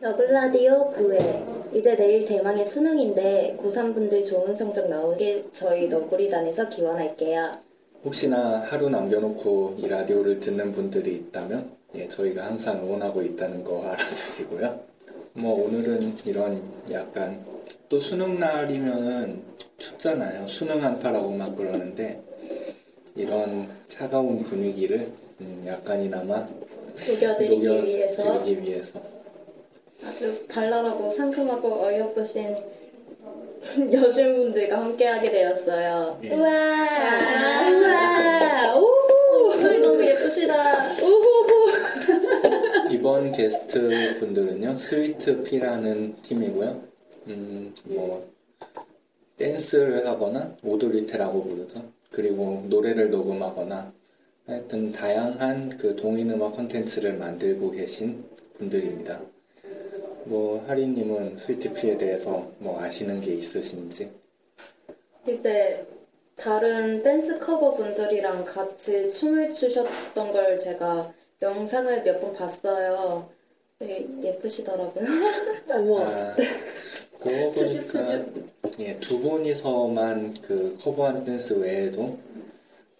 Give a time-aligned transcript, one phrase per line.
[0.00, 7.58] 러블라디오 9회 이제 내일 대망의 수능인데 고3분들 좋은 성적 나오길 저희 너구리단에서 기원할게요.
[8.04, 14.80] 혹시나 하루 남겨놓고 이 라디오를 듣는 분들이 있다면 예, 저희가 항상 응원하고 있다는 거 알아주시고요.
[15.32, 17.44] 뭐 오늘은 이런 약간
[17.88, 19.42] 또 수능 날이면은
[19.78, 20.46] 춥잖아요.
[20.46, 22.22] 수능 한파라고 막 그러는데
[23.16, 25.10] 이런 차가운 분위기를
[25.40, 26.46] 음, 약간이나마
[27.04, 29.17] 녹여드리기 위해서 녹여드리기 위해서
[30.04, 32.56] 아주 발랄하고 상큼하고 어이없으신
[33.92, 36.20] 여신분들과 함께하게 되었어요.
[36.22, 36.30] 예.
[36.30, 36.48] 우와,
[37.70, 40.94] 우와, 오, 소리 너무 예쁘시다.
[41.02, 41.68] 우후후.
[42.92, 46.82] 이번 게스트 분들은요 스위트 피라는 팀이고요.
[47.28, 48.28] 음, 뭐
[49.36, 51.84] 댄스를 하거나 모드리테라고 부르죠.
[52.10, 53.92] 그리고 노래를 녹음하거나
[54.46, 58.24] 하여튼 다양한 그 동인음악 콘텐츠를 만들고 계신
[58.56, 59.20] 분들입니다.
[60.28, 64.10] 뭐 하리님은 스위트 피에 대해서 뭐 아시는 게 있으신지?
[65.26, 65.86] 이제
[66.36, 71.12] 다른 댄스 커버 분들이랑 같이 춤을 추셨던 걸 제가
[71.42, 73.28] 영상을 몇 번 봤어요.
[73.78, 75.04] 되게 예쁘시더라고요.
[75.70, 76.04] 어머.
[76.04, 76.36] 아,
[77.20, 78.80] 그거 수줍, 보니까 수줍.
[78.80, 82.18] 예, 두 분이서만 그 커버한 댄스 외에도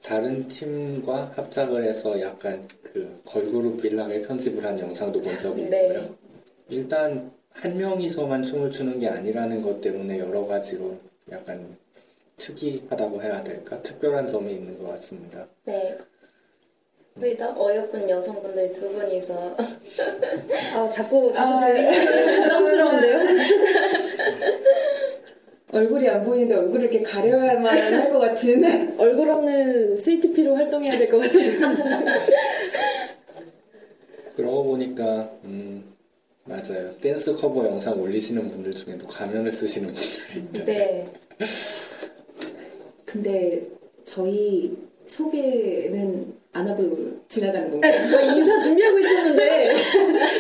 [0.03, 5.87] 다른 팀과 합작을 해서 약간 그 걸그룹 빌락의 편집을 한 영상도 본 적이 네.
[5.89, 6.17] 있고요.
[6.69, 10.97] 일단 한 명이서만 춤을 추는 게 아니라는 것 때문에 여러 가지로
[11.31, 11.77] 약간
[12.37, 13.81] 특이하다고 해야 될까?
[13.83, 15.47] 특별한 점이 있는 것 같습니다.
[15.65, 15.97] 네.
[17.19, 19.57] 거의 다 어여쁜 여성분들 두 분이서
[20.77, 23.19] 아 자꾸 자꾸 들리는 부담스러운데요?
[25.73, 28.95] 얼굴이 안 보이는데 얼굴을 이렇게 가려야만 할 것 같은.
[29.01, 31.61] 얼굴 없는 스위트피로 활동해야 될 것 같은.
[34.37, 35.93] 그러고 보니까 음,
[36.49, 36.95] 맞아요.
[37.01, 41.13] 댄스 커버 영상 올리시는 분들 중에도 가면을 쓰시는 분들이 있는데 네.
[43.05, 43.67] 근데
[44.05, 47.93] 저희 소개는 안 하고 지나가는 건가요?
[48.11, 49.71] 저 인사 준비하고 있었는데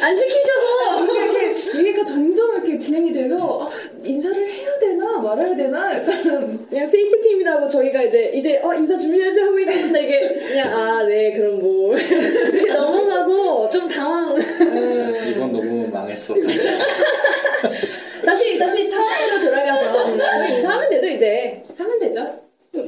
[0.02, 3.70] 안 시키셔서 이렇게 얘기가 점점 이렇게 진행이 돼서 아,
[4.04, 8.96] 인사를 해야 되 나 말아야 되나 약간 그냥 스위트피입니다 하고 저희가 이제 이제 어 인사
[8.96, 14.36] 준비해야지 하고 있었는데 이게 그냥 아 네 그럼 뭐 이렇게 넘어가서 좀 당황.
[14.36, 16.34] 이건 너무 망했어.
[18.24, 21.62] 다시 다시 차원으로 돌아가서 저희 인사하면 되죠 이제.
[21.78, 22.40] 하면 되죠.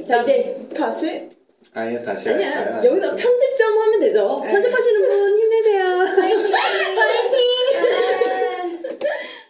[0.07, 1.27] 자 이제 다시
[1.73, 2.89] 아예 다시 아니야 할까요?
[2.91, 4.41] 여기서 편집 좀 하면 되죠.
[4.43, 6.05] 편집하시는 분 힘내세요.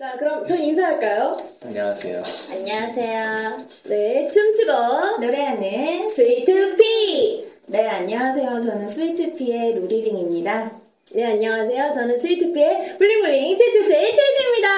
[0.00, 1.36] 자 그럼 저 인사할까요?
[1.62, 2.22] 안녕하세요.
[2.52, 3.66] 안녕하세요.
[3.84, 4.72] 네 춤추고
[5.20, 7.46] 노래하는 스위트피.
[7.66, 8.48] 네 안녕하세요.
[8.60, 10.72] 저는 스위트피의 루리링입니다.
[11.12, 11.92] 네 안녕하세요.
[11.92, 14.68] 저는 스위트피의 블링블링 채채채 채채입니다.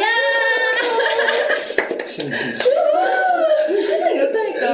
[0.00, 0.06] 야.
[3.68, 4.66] 항상 이렇다니까.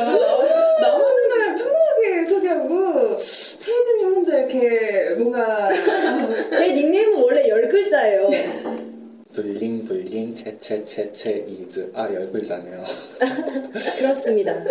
[0.81, 8.31] 나만 그냥 평범하게 소개하고 최혜진님 혼자 이렇게 뭔가 아, 제 닉네임은 원래 열 글자예요.
[9.45, 12.85] 블링 블링 채채채채 이즈 아 열 글자네요.
[13.99, 14.63] 그렇습니다.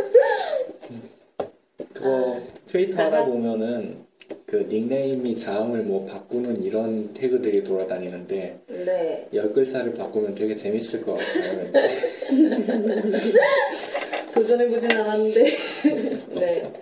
[1.93, 3.97] 그거 트위터 하다 보면은
[4.45, 9.27] 그 닉네임이 자음을 뭐 바꾸는 이런 태그들이 돌아다니는데 네.
[9.33, 11.71] 열 글자를 바꾸면 되게 재밌을 것 같아요.
[14.33, 15.43] 도전해보진 않았는데.
[16.39, 16.73] 네.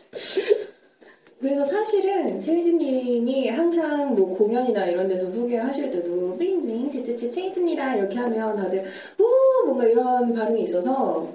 [1.40, 7.96] 그래서 사실은 최혜진님이 항상 뭐 공연이나 이런 데서 소개하실 때도 빙빙 제제제 최혜진입니다.
[7.96, 8.84] 이렇게 하면 다들
[9.20, 11.32] 오 뭔가 이런 반응이 있어서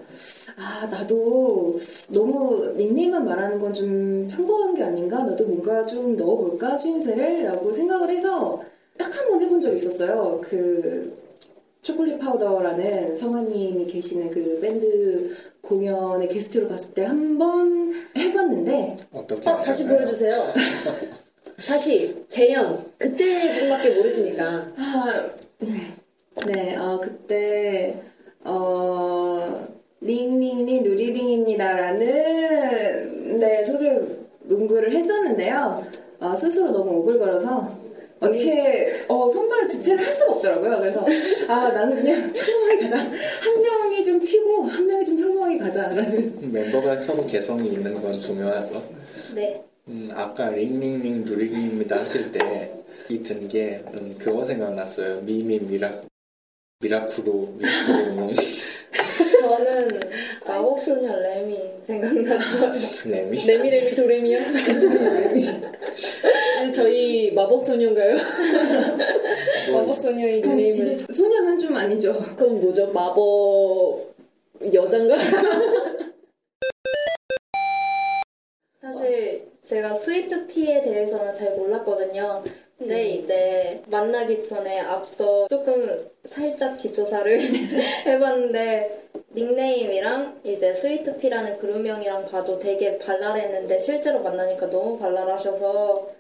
[0.56, 1.76] 아 나도
[2.10, 5.22] 너무 닉네임만 말하는 건 좀 평범한 게 아닌가?
[5.22, 6.76] 나도 뭔가 좀 넣어볼까?
[6.76, 7.44] 추임새를?
[7.44, 8.60] 라고 생각을 해서
[8.98, 10.40] 딱 한 번 해본 적이 있었어요.
[10.42, 11.21] 그
[11.82, 19.60] 초콜릿 파우더라는 성아님이 계시는 그 밴드 공연에 게스트로 갔을 때 한 번 해봤는데 어떻게 어,
[19.60, 19.86] 다시?
[19.86, 20.32] 보여주세요.
[21.66, 25.30] 다시 재현 그때 분밖에 모르시니까 아,
[26.46, 28.00] 네, 아, 그때,
[28.44, 29.66] 어,
[30.00, 34.00] 링링링 루리링입니다라는, 네, 소개
[34.44, 35.84] 문구를 했었는데요.
[36.20, 37.81] 아, 스스로 너무 오글거려서,
[38.22, 40.78] 어떻게, 어, 손발을 주체를 할 수가 없더라고요.
[40.78, 41.04] 그래서,
[41.48, 42.98] 아, 나는 그냥 평범하게 가자.
[42.98, 46.52] 한 명이 좀 튀고, 한 명이 좀 평범하게 가자라는.
[46.52, 48.82] 멤버가 서로 개성이 있는 건 중요하죠.
[49.34, 49.62] 네.
[49.88, 55.20] 음, 아까 링링링 루링입니다 하실 때 이 든게 음, 그거 생각났어요.
[55.22, 56.00] 미미 미라
[56.80, 58.30] 미라쿠로 미라쿠로
[59.40, 60.00] 저는
[60.46, 62.72] 마법소녀 레미 생각났어요.
[63.06, 64.38] 레미 레미 레미 도레미요.
[66.58, 68.16] 근데 저희 마법소녀인가요?
[69.72, 72.12] 마법소녀의 닉네임은 이제 소녀는 좀 아니죠.
[72.36, 72.92] 그럼 뭐죠?
[72.92, 74.12] 마법
[74.72, 75.16] 여잔가?
[78.80, 82.42] 사실 제가 스위트피에 대해서는 잘 몰랐거든요.
[82.82, 87.40] 근데 이제 만나기 전에 앞서 조금 살짝 뒷조사를
[88.06, 89.02] 해봤는데
[89.34, 96.10] 닉네임이랑 이제 스위트피라는 그룹명이랑 봐도 되게 발랄했는데 실제로 만나니까 너무 발랄하셔서.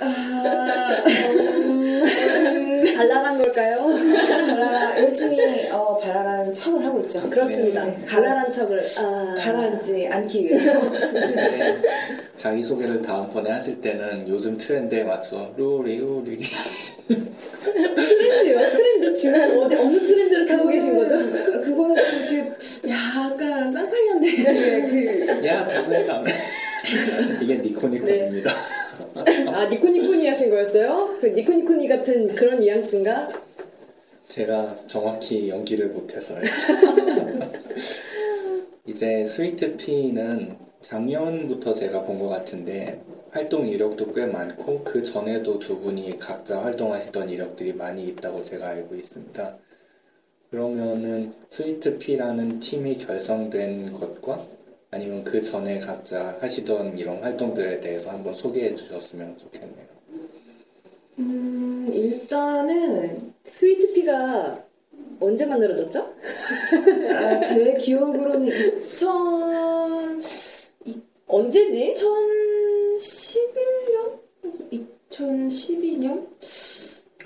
[0.00, 1.04] 아,
[2.96, 3.78] 발랄한 걸까요?
[4.46, 7.28] 바라, 열심히, 어, 바라라는 척을 하고 있죠.
[7.30, 7.84] 그렇습니다.
[7.84, 10.72] 네, 발랄한 척을 아 가라앉지 않기 위해서.
[11.30, 11.80] 이제
[12.36, 16.40] 자기 소개를 다음번에 하실 때는 요즘 트렌드에 맞춰 루리 루리
[17.08, 18.70] 트렌드요?
[18.70, 21.16] 트렌드 지금 어디 어느 트렌드를 타고 계신 거죠?
[21.62, 22.52] 그거는 좀 이렇게
[22.88, 24.36] 약간 쌍팔년대
[24.88, 26.30] 그 야 다음에 다음에
[27.40, 28.50] 이게 니코니코입니다.
[29.52, 31.18] 아 니코니코니 하신 거였어요?
[31.20, 33.30] 그 니코니코니 같은 그런 뉘앙스인가?
[34.28, 36.40] 제가 정확히 연기를 못해서요.
[38.86, 45.78] 이제 스위트 피는 작년부터 제가 본 것 같은데 활동 이력도 꽤 많고 그 전에도 두
[45.80, 49.56] 분이 각자 활동하시던 이력들이 많이 있다고 제가 알고 있습니다.
[50.50, 54.44] 그러면은 스위트 피라는 팀이 결성된 것과
[54.92, 59.86] 아니면 그 전에 각자 하시던 이런 활동들에 대해서 한번 소개해 주셨으면 좋겠네요.
[61.18, 64.62] 음, 일단은 스위트피가
[65.18, 66.14] 언제 만들어졌죠?
[67.10, 70.22] 아, 제 기억으로는 2000,
[71.26, 71.94] 언제지?
[71.94, 74.20] 2011년?
[75.10, 76.26] 2012년?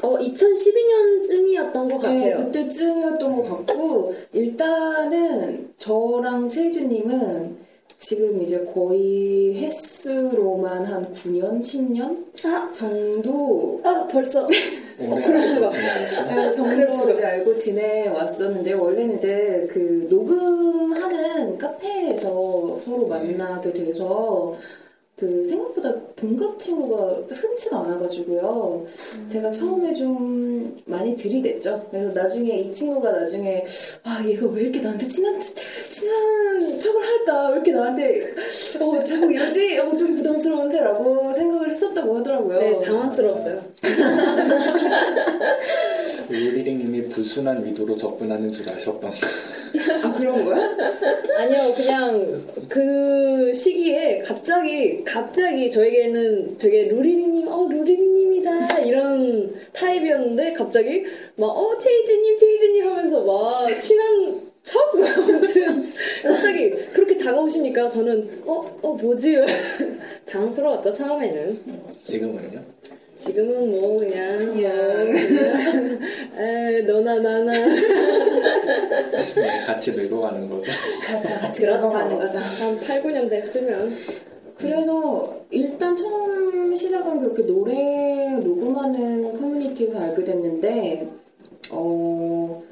[0.02, 1.94] 어 2012년쯤이었던 것 네,
[2.30, 2.44] 같아요.
[2.46, 7.66] 그때쯤이었던 것 같고 일단은 저랑 체이즈님은
[7.98, 14.46] 지금 이제 거의 횟수로만 한 9년, 10년 아, 정도 아 벌써
[15.00, 15.68] 오래 그럴 수가.
[15.70, 17.12] 네, 그럴 정도 수가.
[17.12, 24.54] 이제 알고 지내왔었는데 원래는 이제 그 녹음하는 카페에서 서로 만나게 돼서
[25.18, 28.84] 그 생각보다 동갑 친구가 흔치가 않아가지고요.
[29.28, 31.86] 제가 처음에 좀 많이 들이댔죠.
[31.90, 33.64] 그래서 나중에 이 친구가 나중에
[34.02, 35.40] 아 얘가 왜 이렇게 나한테 친한
[35.88, 37.48] 친한 척을 할까?
[37.48, 38.34] 왜 이렇게 나한테
[38.82, 39.78] 어 자꾸 이러지?
[39.78, 42.58] 어 좀 부담스러운데라고 생각을 했었다고 하더라고요.
[42.58, 43.62] 네 당황스러웠어요.
[46.30, 49.16] 유리링님이 불순한 의도로 접근하는 줄 아셨던가?
[50.02, 50.76] 아 그런 거야?
[51.38, 61.04] 아니요, 그냥 그 시기에 갑자기, 갑자기 저에게는 되게 루리리님, 어, 루리리님이다, 이런 타입이었는데, 갑자기
[61.36, 64.80] 막, 어, 체이즈님, 체이즈님 하면서 막 친한 척?
[64.98, 65.92] 아무튼,
[66.22, 69.36] 갑자기 그렇게 다가오시니까 저는, 어, 어, 뭐지?
[70.26, 71.60] 당황스러웠죠, 처음에는.
[72.02, 72.64] 지금은요?
[73.16, 74.76] 지금은 뭐, 그냥, 그냥.
[74.76, 75.98] 뭐, 그냥,
[76.38, 77.52] 에, 너나 나나.
[79.34, 80.70] 네, 같이 늙어가는 거죠.
[81.06, 81.80] 같이 같이 그렇죠.
[81.80, 82.38] 넘어가는 거죠.
[82.38, 83.94] 한 8, 9년 됐으면.
[84.58, 91.10] 그래서 일단 처음 시작은 그렇게 노래 녹음하는 커뮤니티에서 알게 됐는데
[91.70, 92.62] 어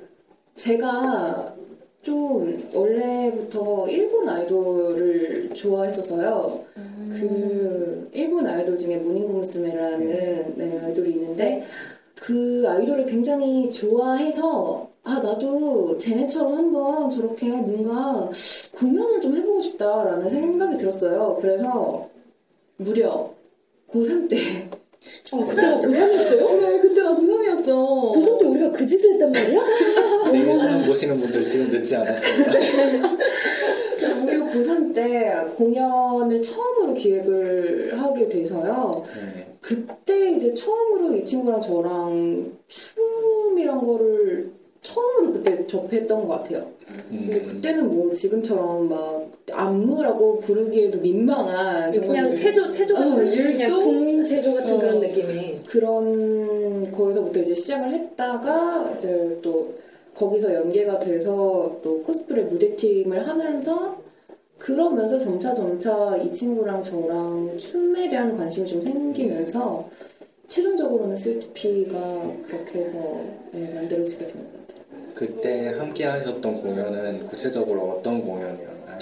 [0.57, 1.55] 제가
[2.01, 6.65] 좀 원래부터 일본 아이돌을 좋아했어서요.
[7.19, 11.65] 그 일본 아이돌 중에 모닝고무스메라는 네, 아이돌이 있는데
[12.17, 18.31] 그 아이돌을 굉장히 좋아해서 아 나도 쟤네처럼 한번 저렇게 뭔가
[18.79, 21.37] 공연을 좀 해보고 싶다라는 생각이 들었어요.
[21.41, 22.09] 그래서
[22.77, 23.33] 무려
[23.93, 24.39] 고3 때.
[25.33, 26.61] 어, 그때가 고3이었어요?
[26.61, 27.67] 네, 그때가 고3이었어.
[28.15, 29.61] 고3 때 우리가 그 짓을 했단 말이야?
[30.33, 32.53] 내일 사연 보시는 분들 지금 늦지 않았습니다.
[34.55, 39.03] 무려 고3 때 공연을 처음으로 기획을 하게 돼서요.
[39.35, 39.47] 네.
[39.61, 46.71] 그때 이제 처음으로 이 친구랑 저랑 춤이란 거를 처음으로 그때 접했던 것 같아요.
[47.09, 53.61] 근데 음, 그때는 뭐 지금처럼 막 안무라고 부르기에도 민망한 그냥 체조 체조 같은 어, 그냥
[53.61, 53.81] 율동?
[53.81, 54.79] 국민 체조 같은 어.
[54.79, 59.73] 그런 느낌의 그런 거에서부터 이제 시작을 했다가 이제 또
[60.15, 64.04] 거기서 연계가 돼서 또 코스프레 무대팀을 하면서
[64.59, 69.89] 그러면서 점차 점차 이 친구랑 저랑 춤에 대한 관심이 좀 생기면서
[70.49, 72.97] 최종적으로는 스위트피가 그렇게 해서
[73.53, 75.15] 네, 만들어지게 된 것 같아요.
[75.15, 78.99] 그때 함께 하셨던 공연은 구체적으로 어떤 공연이었나요?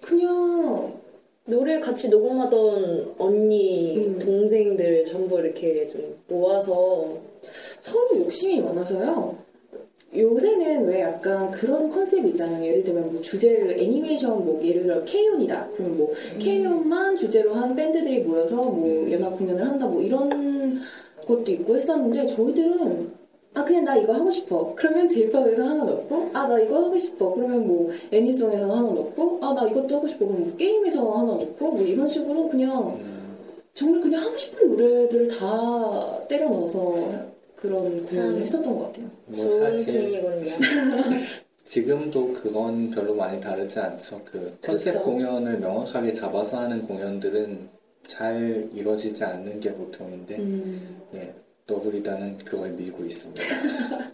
[0.00, 1.00] 그냥
[1.44, 4.18] 노래 같이 녹음하던 언니 음.
[4.18, 7.18] 동생들 전부 이렇게 좀 모아서
[7.80, 9.36] 서로 욕심이 많아서요.
[10.14, 12.62] 요새는 왜 약간 그런 컨셉이 있잖아요.
[12.64, 15.70] 예를 들면 뭐 주제를 애니메이션 뭐 예를 들어 케이온이다.
[15.74, 19.86] 그러면 뭐 케이온만 주제로 한 밴드들이 모여서 뭐 연합 공연을 한다.
[19.86, 20.80] 뭐 이런
[21.26, 23.22] 것도 있고 했었는데 저희들은
[23.54, 24.74] 아 그냥 나 이거 하고 싶어.
[24.74, 27.34] 그러면 제이팝에서 하나 넣고 아 나 이거 하고 싶어.
[27.34, 30.26] 그러면 뭐 애니송에서 하나 넣고 아 나 이것도 하고 싶어.
[30.26, 33.36] 그럼 뭐 게임에서 하나 넣고 뭐 이런 식으로 그냥 음,
[33.72, 37.31] 정말 그냥 하고 싶은 노래들을 다 때려 넣어서
[37.62, 38.18] 그런 참.
[38.18, 39.10] 공연을 했었던 것 같아요.
[39.26, 40.50] 뭐 좋은 팀이군요.
[41.64, 44.20] 지금도 그건 별로 많이 다르지 않죠.
[44.24, 45.04] 그 컨셉 그렇죠.
[45.04, 47.68] 공연을 명확하게 잡아서 하는 공연들은
[48.08, 50.40] 잘 이루어지지 않는 게 보통인데
[51.14, 51.32] 예,
[51.68, 53.42] 너브리다는 그걸 밀고 있습니다.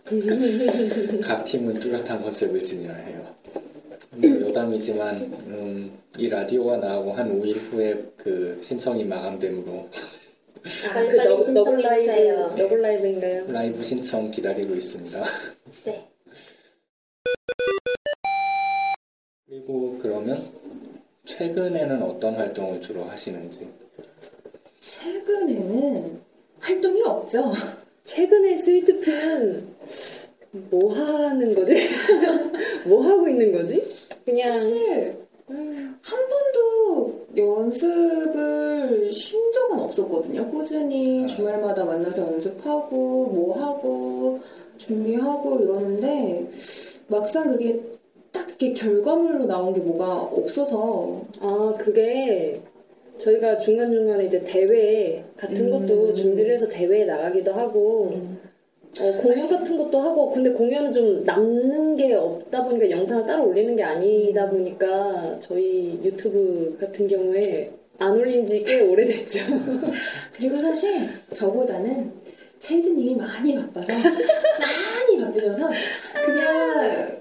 [1.24, 3.34] 각 팀은 뚜렷한 컨셉을 지녀야 해요.
[4.10, 10.27] 뭐 여담이지만 음, 이 라디오가 나오고 한 5일 후에 그 신청이 마감되므로 아,
[10.62, 12.60] 그 너, 신청해 너블 라이브.
[12.62, 13.46] 너블 라이브인가요?
[13.48, 15.24] 라이브 신청 기다리고 있습니다.
[15.84, 16.08] 네.
[19.46, 20.46] 그리고 그러면
[21.24, 23.68] 최근에는 어떤 활동을 주로 하시는지
[24.82, 26.20] 최근에는
[26.60, 27.52] 활동이 없죠.
[28.04, 29.74] 최근에 스위트피는
[30.50, 31.74] 뭐 하는 거지?
[32.86, 33.86] 뭐 하고 있는 거지?
[34.24, 35.16] 그냥 사실
[35.50, 40.48] 음, 한 번도 연습을 쉰 적은 없었거든요.
[40.50, 41.26] 꾸준히 아.
[41.26, 44.40] 주말마다 만나서 연습하고 뭐 하고
[44.76, 46.48] 준비하고 이러는데
[47.08, 47.80] 막상 그게
[48.32, 52.60] 딱 이렇게 결과물로 나온 게 뭐가 없어서 아 그게
[53.18, 55.86] 저희가 중간 중간에 이제 대회 같은 음.
[55.86, 58.14] 것도 준비를 해서 대회에 나가기도 하고
[59.00, 63.74] 어, 공연 같은 것도 하고 근데 공연은 좀 남는 게 없다 보니까 영상을 따로 올리는
[63.76, 69.40] 게 아니다 보니까 저희 유튜브 같은 경우에 안 올린 지 꽤 오래됐죠.
[70.36, 71.00] 그리고 사실
[71.32, 72.12] 저보다는
[72.58, 75.68] 채이즈님이 많이 바빠서 많이 바쁘셔서
[76.24, 77.18] 그냥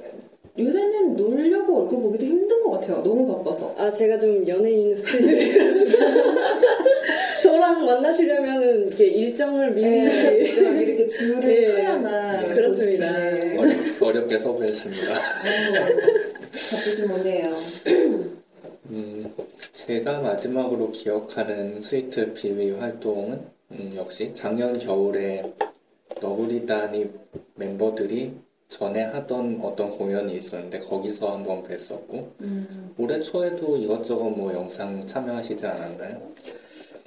[0.59, 3.03] 요새는 놀려고 얼굴 보기도 힘든 것 같아요.
[3.03, 3.73] 너무 바빠서.
[3.77, 5.97] 아 제가 좀 연예인 스케줄이라서
[7.47, 13.07] 저랑 만나시려면은 이렇게 일정을 미리 네, 좀 이렇게 줄을 네, 서야만 네, 그렇습니다.
[13.57, 15.13] 어렵, 어렵 게 섭외했습니다.
[15.13, 17.55] 바쁘신 분이에요.
[18.89, 19.33] 음,
[19.71, 23.39] 제가 마지막으로 기억하는 스위트 비위 활동은
[23.71, 25.53] 음, 역시 작년 겨울에
[26.21, 27.09] 너구리단이
[27.55, 28.33] 멤버들이
[28.67, 32.27] 전에 하던 어떤 공연이 있었는데 거기서 한번 뵀었고
[32.97, 36.33] 올해 초에도 이것저것 뭐 영상 참여하시지 않았나요?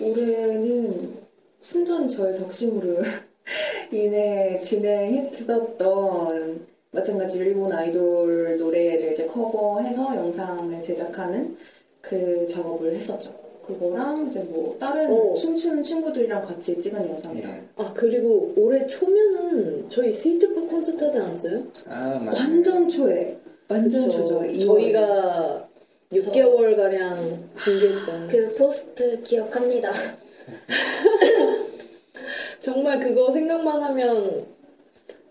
[0.00, 1.14] 올해는
[1.61, 2.97] 순전히 저의 덕심으로
[3.92, 11.57] 인해 진행했었던 마찬가지로 일본 아이돌 노래를 이제 커버해서 영상을 제작하는
[12.00, 13.33] 그 작업을 했었죠.
[13.62, 15.35] 그거랑 이제 뭐 다른 오.
[15.35, 17.62] 춤추는 친구들이랑 같이 찍은 영상이랑 예.
[17.76, 21.62] 아 그리고 올해 초면은 저희 스위트팝 콘서트 하지 않았어요?
[21.88, 22.40] 아, 맞네.
[22.40, 23.38] 완전 초에
[23.69, 24.25] 완전 그쵸.
[24.25, 24.59] 초죠.
[24.59, 25.69] 저희가
[26.12, 29.93] 6개월 가량 준비했던 그 포스트 기억합니다.
[32.59, 34.45] 정말 그거 생각만 하면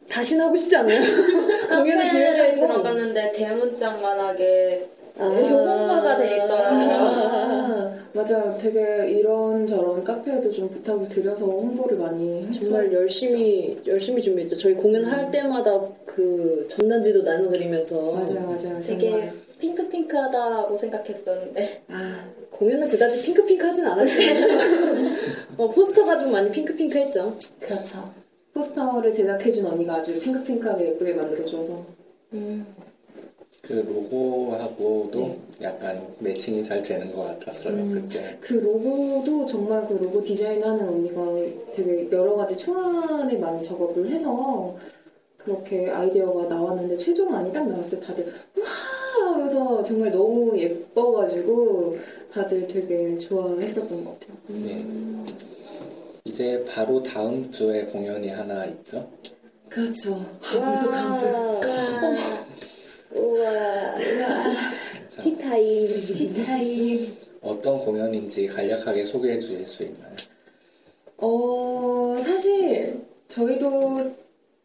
[0.07, 1.01] 다신 하고 싶지 않아요?
[1.67, 5.25] 공연을 카페를 기획하고 들어갔는데 대문짝만하게 아.
[5.25, 6.95] 홍보가 돼 있더라고요.
[7.29, 8.57] 아, 맞아.
[8.57, 12.69] 되게 이런 저런 카페에도 좀 부탁을 드려서 홍보를 많이 했어요.
[12.69, 14.57] 정말 열심히 열심히 준비했죠.
[14.57, 18.79] 저희 공연할 때마다 그 전단지도 나눠드리면서 맞아요, 맞아요.
[18.81, 19.48] 되게 정말.
[19.59, 25.17] 핑크핑크하다라고 생각했었는데 아, 공연은 그다지 핑크핑크하진 않았지만
[25.57, 27.37] 어, 포스터가 좀 많이 핑크핑크했죠.
[27.59, 28.13] 그렇죠.
[28.53, 31.85] 포스터를 제작해준 언니가 아주 핑크핑크하게 예쁘게 만들어줘서
[33.61, 35.39] 그 로고하고도 네.
[35.61, 37.91] 약간 매칭이 잘 되는 것 같았어요 음.
[37.91, 38.37] 그때.
[38.39, 41.21] 그 로고도 정말 그 로고 디자인하는 언니가
[41.73, 44.75] 되게 여러 가지 초안에 많이 작업을 해서
[45.37, 48.65] 그렇게 아이디어가 나왔는데 최종 안이 딱 나왔을 때 다들 우와
[49.39, 51.97] 하면서 정말 너무 예뻐가지고
[52.31, 54.37] 다들 되게 좋아했었던 것 같아요.
[54.67, 54.85] 예.
[56.25, 59.09] 이제 바로 다음 주에 공연이 하나 있죠.
[59.69, 60.15] 그렇죠.
[60.15, 61.25] 아, 벌써 다음 주.
[63.17, 63.97] 우와.
[65.09, 65.87] 자, 티타임.
[66.13, 67.17] 티타임.
[67.41, 70.13] 어떤 공연인지 간략하게 소개해 주실 수 있나요?
[71.17, 74.13] 어, 사실 저희도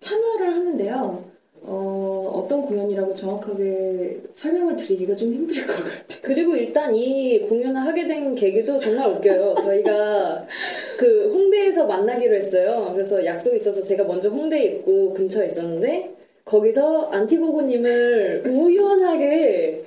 [0.01, 1.34] 참여를 하는데요.
[1.67, 6.21] 어, 어떤 공연이라고 정확하게 설명을 드리기가 좀 힘들 것 같아요.
[6.21, 9.55] 그리고 일단 이 공연을 하게 된 계기도 정말 웃겨요.
[9.63, 10.47] 저희가
[10.99, 12.91] 그 홍대에서 만나기로 했어요.
[12.93, 19.85] 그래서 약속이 있어서 제가 먼저 홍대 입구 근처에 있었는데 거기서 안티고고님을 우연하게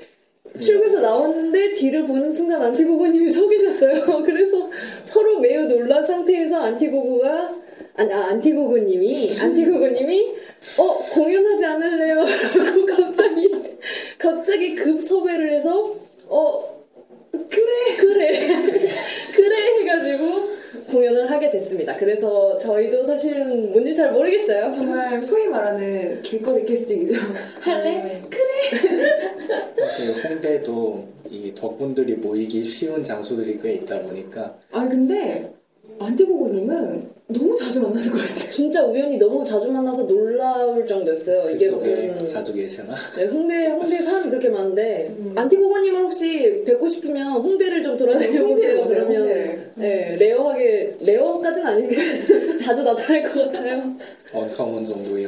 [0.58, 4.24] 출구에서 나왔는데 뒤를 보는 순간 안티고고님이 서 계셨어요.
[4.26, 4.70] 그래서
[5.04, 7.67] 서로 매우 놀란 상태에서 안티고고가
[7.98, 10.36] 아니, 아, 안티고고님이 안티고고님이
[10.78, 12.16] 어 공연하지 않을래요?
[12.24, 13.50] 라고 갑자기
[14.18, 15.96] 갑자기 급 섭외를 해서
[16.28, 16.84] 어
[17.32, 18.40] 그래 그래
[19.36, 20.58] 그래 해가지고
[20.92, 21.96] 공연을 하게 됐습니다.
[21.98, 24.72] 그래서 저희도 사실은 뭔지 잘 모르겠어요.
[24.72, 27.14] 정말 소위 말하는 길거리 캐스팅이죠.
[27.60, 28.22] 할래?
[29.80, 35.52] 사실 홍대도 이 덕분들이 모이기 쉬운 장소들이 꽤 있다 보니까 아 근데
[36.00, 38.50] 안티고고님은 너무 자주 만나는 것 같아요.
[38.50, 41.50] 진짜 우연히 너무 자주 만나서 놀라울 정도였어요.
[41.50, 42.96] 이게 무슨 자주 계시나?
[43.18, 48.82] 네, 홍대 홍대 사람이 그렇게 많은데 안티고고님을 혹시 뵙고 싶으면 홍대를 좀 돌아다녀 보세요.
[48.86, 49.70] 그러면 홍대를.
[49.76, 51.98] 네, rare하게 rare까지는 아닌데
[52.58, 53.94] 자주 나타날 것 같아요.
[54.34, 55.28] uncommon 정도의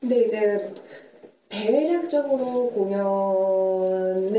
[0.00, 0.72] 근데 이제
[1.48, 4.32] 대략적으로 공연을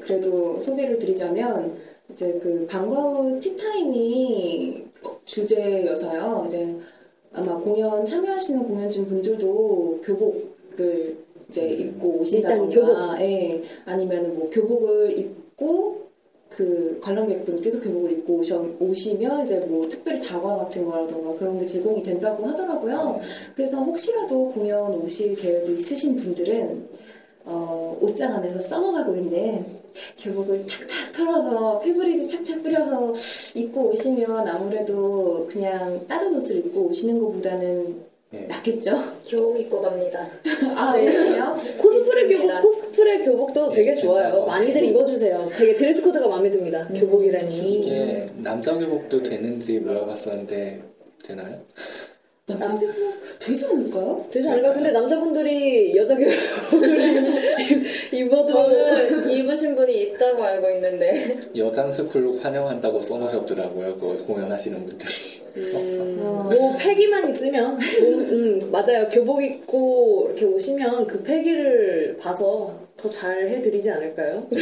[0.00, 1.76] 그래도 소개를 드리자면
[2.12, 4.84] 이제 그 방과 후 티타임이
[5.24, 6.44] 주제여서요.
[6.46, 6.76] 이제
[7.32, 11.16] 아마 공연 참여하시는 공연진 분들도 교복을
[11.48, 13.16] 이제 입고 오신다던가.
[13.20, 16.02] 예, 아니면 뭐 교복을 입고
[16.48, 22.02] 그 관람객분께서 교복을 입고 오셔, 오시면 이제 뭐 특별히 다과 같은 거라던가 그런 게 제공이
[22.02, 23.20] 된다고 하더라고요.
[23.56, 26.88] 그래서 혹시라도 공연 오실 계획이 있으신 분들은
[27.44, 29.64] 어, 옷장 안에서 써먹하고 있는
[30.18, 33.12] 교복을 탁탁 털어서 페브리즈 착착 뿌려서
[33.54, 38.38] 입고 오시면 아무래도 그냥 다른 옷을 입고 오시는 것보다는 예.
[38.46, 38.92] 낫겠죠?
[39.28, 40.26] 교복 입고 갑니다.
[40.76, 41.04] 아, 네.
[41.04, 41.54] 그래요?
[41.78, 42.28] 코스프레.
[42.38, 43.94] 교복 코스프레 교복도 네, 되게.
[43.94, 44.46] 좋아요.
[44.46, 45.50] 많이들 입어주세요.
[45.54, 46.88] 되게 드레스 코드가 마음에 듭니다.
[46.88, 47.54] 교복이라니.
[47.58, 50.82] 이게 남자 교복도 되는지 물어봤었는데
[51.24, 51.60] 되나요?
[52.58, 52.78] 남자
[53.38, 54.26] 되지 않을까요?
[54.30, 54.72] 되지 않을까?
[54.74, 57.32] 근데 남자분들이 여자 교복을
[58.12, 63.96] 입어도 저는 입으신 분이 있다고 알고 있는데 여장 스쿨로 환영한다고 써놓으셨더라고요.
[63.98, 65.12] 그 공연하시는 분들이.
[65.54, 69.08] 뭐 패기만 있으면 몸, 음, 맞아요.
[69.10, 74.46] 교복 입고 이렇게 오시면 그 패기를 봐서 더 잘 해드리지 않을까요?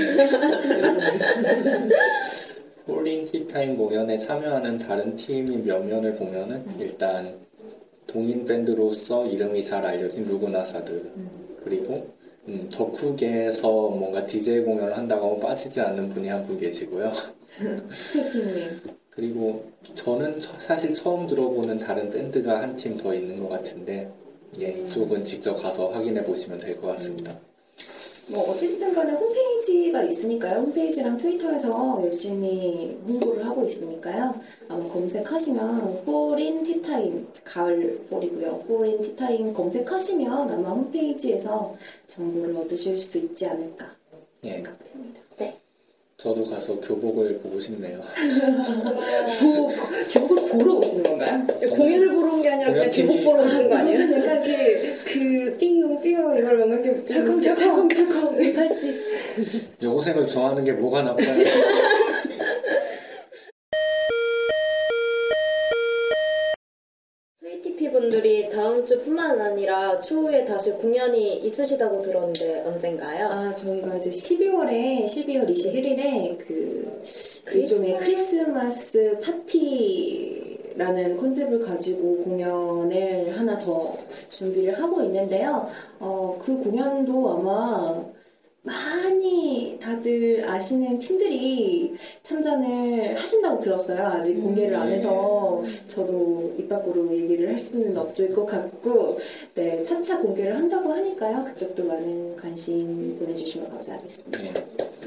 [2.89, 7.39] 홀린 티타임 공연에 참여하는 다른 팀이 몇 면을 보면은 일단
[8.11, 11.13] 동인 밴드로서 이름이 잘 알려진 루그나사들
[11.65, 12.09] 그리고
[12.49, 17.13] 음, 덕후계에서 뭔가 DJ 공연을 한다고 하면 빠지지 않는 분이 한 분 계시고요.
[19.11, 24.09] 그리고 저는 처- 사실 처음 들어보는 다른 밴드가 한 팀 더 있는 것 같은데
[24.61, 27.37] 예, 이쪽은 직접 가서 확인해 보시면 될 것 같습니다.
[28.31, 30.61] 뭐 어쨌든 간에 홈페이지가 있으니까요.
[30.61, 34.35] 홈페이지랑 트위터에서 열심히 홍보를 하고 있으니까요.
[34.69, 38.65] 아마 검색하시면 폴인 티타임 가을 폴이고요.
[38.69, 41.75] 폴인 티타임 검색하시면 아마 홈페이지에서
[42.07, 43.97] 정보를 얻으실 수 있지 않을까
[44.45, 45.20] 예, 생각됩니다.
[46.21, 47.99] 저도 가서 교복을 보고 싶네요.
[49.43, 49.71] 뭐,
[50.13, 51.47] 교복을 보러 오시는 건가요?
[51.71, 53.99] 공연을 보러 온 게 아니라 그냥 공연 교복 보러 오시는 거 아니에요?
[53.99, 57.05] 무슨 약간 그, 그, 띠용, 띠용, 이걸 막 이렇게.
[57.07, 57.59] 철컹철컹.
[57.59, 58.55] 철컹 철컹.
[58.55, 59.01] 팔찌.
[59.83, 61.27] 여고생을 좋아하는 게 뭐가 나빠요?
[69.01, 73.29] 주뿐만 아니라 추후에 다시 공연이 있으시다고 들었는데 언젠가요?
[73.29, 77.01] 아, 저희가 이제 12월에, 12월 21일에 그,
[77.53, 83.97] 일종의 크리스마스 파티라는 컨셉을 가지고 공연을 하나 더
[84.29, 85.67] 준비를 하고 있는데요.
[85.99, 88.05] 어, 그 공연도 아마
[88.63, 94.07] 많이 다들 아시는 팀들이 참전을 하신다고 들었어요.
[94.07, 99.19] 아직 공개를 안 해서 저도 입 밖으로 얘기를 할 수는 없을 것 같고,
[99.55, 101.45] 네, 차차 공개를 한다고 하니까요.
[101.45, 104.45] 그쪽도 많은 관심 보내주시면 감사하겠습니다.
[104.45, 104.53] 예.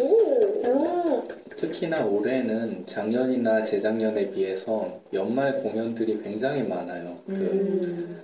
[0.01, 1.23] 오.
[1.55, 7.17] 특히나 올해는 작년이나 재작년에 비해서 연말 공연들이 굉장히 많아요.
[7.27, 8.21] 그 음.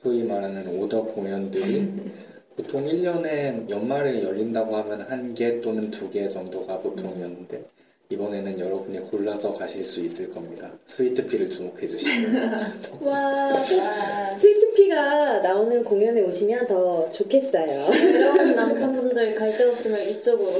[0.00, 1.88] 소위 말하는 오덕 공연들이
[2.58, 7.64] 보통 1년에 연말에 열린다고 하면 한 개 또는 두 개 정도가 보통이었는데
[8.10, 10.72] 이번에는 여러분이 골라서 가실 수 있을 겁니다.
[10.86, 13.52] 스위트피를 주목해 주시면 와,
[14.36, 17.86] 스위트피가 나오는 공연에 오시면 더 좋겠어요.
[18.14, 20.52] 여러분 남성분들 갈 데 없으면 이쪽으로.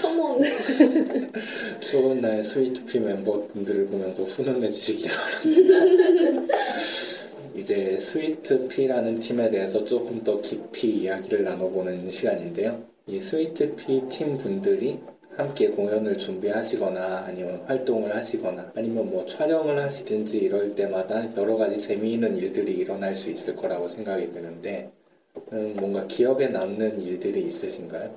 [0.00, 0.42] 컴온.
[1.80, 6.44] 추운 날 스위트피 멤버분들을 보면서 훈훈해지시길 바랍니다.
[7.54, 12.82] 이제 스위트피라는 팀에 대해서 조금 더 깊이 이야기를 나눠보는 시간인데요.
[13.06, 14.98] 이 스위트피 팀 분들이
[15.36, 22.36] 함께 공연을 준비하시거나 아니면 활동을 하시거나 아니면 뭐 촬영을 하시든지 이럴 때마다 여러 가지 재미있는
[22.36, 24.90] 일들이 일어날 수 있을 거라고 생각이 드는데
[25.52, 28.14] 음, 뭔가 기억에 남는 일들이 있으신가요?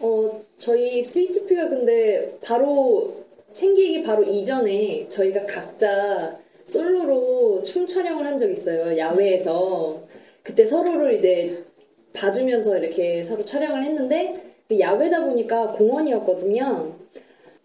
[0.00, 8.52] 어, 저희 스위트피가 근데 바로 생기기 바로 이전에 저희가 각자 솔로로 춤 촬영을 한 적이
[8.52, 8.96] 있어요.
[8.96, 10.02] 야외에서.
[10.42, 11.64] 그때 서로를 이제
[12.12, 14.34] 봐주면서 이렇게 서로 촬영을 했는데
[14.68, 16.94] 그 야외다 보니까 공원이었거든요.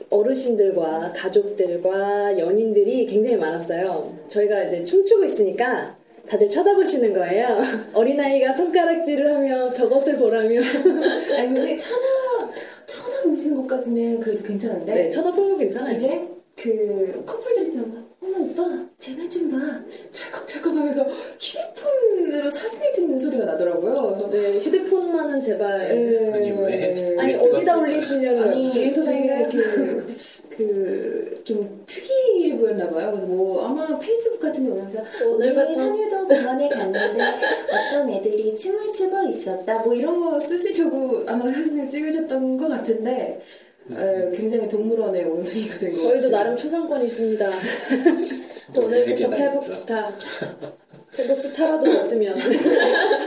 [0.09, 4.17] 어르신들과 가족들과 연인들이 굉장히 많았어요.
[4.29, 7.59] 저희가 이제 춤추고 있으니까 다들 쳐다보시는 거예요.
[7.93, 10.61] 어린아이가 손가락질을 하며 저것을 보라며.
[11.37, 12.53] 아니 근데 쳐다
[12.85, 15.93] 쳐다보시는 것까지는 그래도 괜찮은데 네, 쳐다본 거 괜찮아요.
[15.93, 16.21] 이제
[16.55, 19.57] 그 커플들이 지나가 어머 오빠 제발 좀 봐
[20.11, 21.05] 찰컥찰컥 하면서
[21.39, 23.93] 휴대폰으로 사진을 찍는 소리가 나더라고요.
[24.15, 25.81] 그래서 네, 휴대폰만은 제발.
[25.81, 26.95] 아니, 왜?
[27.19, 28.41] 아니, 왜 어디다 찍었을까요?
[28.43, 29.49] 아니 개인 소장인가 요?
[30.49, 33.11] 그좀 특이해 보였나 봐요.
[33.11, 37.23] 그래서 뭐 아마 페이스북 같은 데 보면서 오늘부터 오늘 산유도 공원에 갔는데
[37.71, 39.79] 어떤 애들이 춤을 추고 있었다.
[39.79, 43.41] 뭐 이런 거 쓰시려고 아마 사진을 찍으셨던 것 같은데
[43.91, 45.41] 에, 굉장히 동물원의 거.
[45.41, 47.45] 저희도 나름 초상권이 있습니다.
[48.75, 49.43] 오늘부터 우리에게나 있죠.
[49.43, 50.15] 페북스타.
[51.15, 52.33] 페북스타라도 됐으면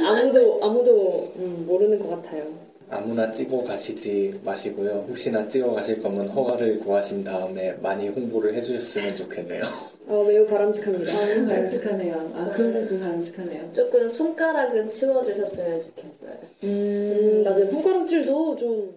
[0.06, 2.44] 아무도 아무도 음, 모르는 것 같아요.
[2.88, 5.06] 아무나 찍어 가시지 마시고요.
[5.08, 9.62] 혹시나 찍어 가실 거면 허가를 구하신 다음에 많이 홍보를 해주셨으면 좋겠네요.
[10.08, 11.12] 어, 매우 바람직합니다.
[11.12, 12.30] 아, 바람직하네요.
[12.34, 13.72] 아, 그거는 좀 바람직하네요.
[13.72, 16.38] 조금 손가락은 치워주셨으면 좋겠어요.
[16.62, 17.66] 음, 맞아요.
[17.66, 18.96] 손가락질도 좀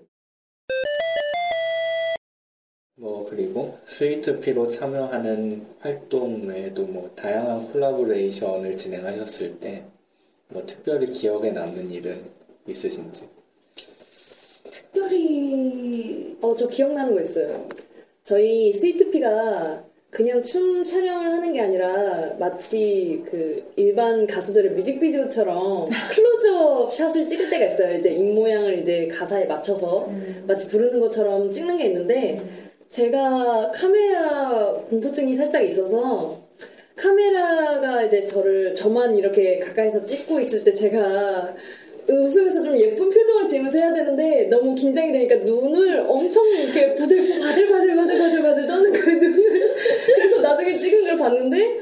[3.00, 9.84] 뭐 그리고 스위트피로 참여하는 활동 외에도 뭐 다양한 콜라보레이션을 진행하셨을 때
[10.52, 12.22] 뭐 특별히 기억에 남는 일은
[12.68, 13.28] 있으신지?
[14.70, 17.68] 특별히 어, 저 기억나는 거 있어요.
[18.24, 27.28] 저희 스위트피가 그냥 춤 촬영을 하는 게 아니라 마치 그 일반 가수들의 뮤직비디오처럼 클로즈업 샷을
[27.28, 28.00] 찍을 때가 있어요.
[28.00, 30.12] 이제 입 모양을 이제 가사에 맞춰서
[30.48, 32.38] 마치 부르는 것처럼 찍는 게 있는데
[32.90, 36.42] 제가 카메라 공포증이 살짝 있어서
[36.96, 41.54] 카메라가 이제 저를 저만 이렇게 가까이서 찍고 있을 때 제가
[42.10, 47.96] 웃으면서 좀 예쁜 표정을 지으면서 해야 되는데 너무 긴장이 되니까 눈을 엄청 이렇게 부들 바들바들
[47.96, 49.76] 바들바들 바들 떠는 그 눈을
[50.16, 51.78] 그래서 나중에 찍은 걸 봤는데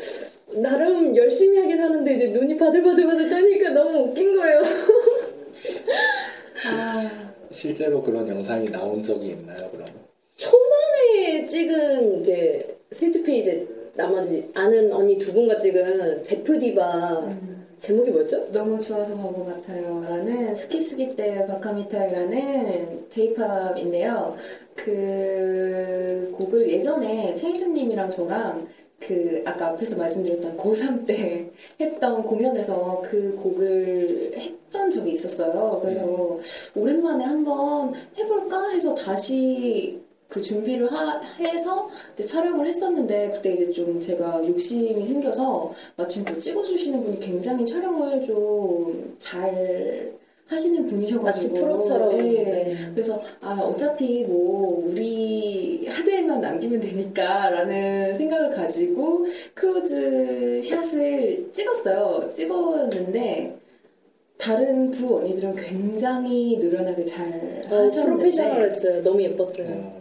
[0.55, 4.59] 나름 열심히 하긴 하는데 이제 눈이 바들바들바들 떠니까 너무 웃긴 거예요.
[6.67, 10.06] 아, 실제로 그런 영상이 나온 적이 있나요, 그럼?
[10.37, 17.35] 초반에 찍은 이제 스위트피 이제 나머지 아는 언니 두 분과 찍은 데프디바
[17.79, 18.51] 제목이 뭐였죠?
[18.51, 20.03] 너무 좋아서 바보 같아요.
[20.07, 24.35] 라는 스키스기 때 바카미타이라는 제이팝인데요.
[24.75, 28.67] 그 곡을 예전에 체이즈님이랑 저랑
[28.99, 35.79] 그 아까 앞에서 말씀드렸던 고3 때 했던 공연에서 그 곡을 했던 적이 있었어요.
[35.81, 36.37] 그래서
[36.75, 43.99] 오랜만에 한번 해볼까 해서 다시 그 준비를 하- 해서 이제 촬영을 했었는데 그때 이제 좀
[43.99, 50.11] 제가 욕심이 생겨서 마침 또 찍어주시는 분이 굉장히 촬영을 좀 잘
[50.47, 52.09] 하시는 분이셔가지고 마치 프로처럼.
[52.09, 52.23] 네.
[52.23, 52.75] 네.
[52.93, 62.31] 그래서 아 어차피 뭐 우리 하드에만 남기면 되니까라는 생각을 가지고 close shot을 찍었어요.
[62.33, 63.57] 찍었는데
[64.37, 69.03] 다른 두 언니들은 굉장히 노련하게 잘 어, 하셨는데 프로페셔널했어요.
[69.03, 69.96] 너무 예뻤어요.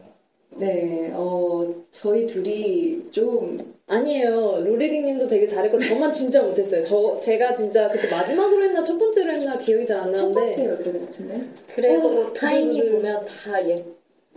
[0.57, 4.63] 어, 네, 어 저희 둘이 좀 아니에요.
[4.65, 6.83] 루리링 님도 되게 잘했고 저만 진짜 못했어요.
[6.83, 11.41] 저 제가 진짜 그때 마지막으로 했나 첫 번째로 했나 기억이 잘안첫 나는데 번째였던 것 같은데
[11.75, 12.93] 그래도 어, 타인이 부들부들.
[12.97, 13.85] 보면 다 예,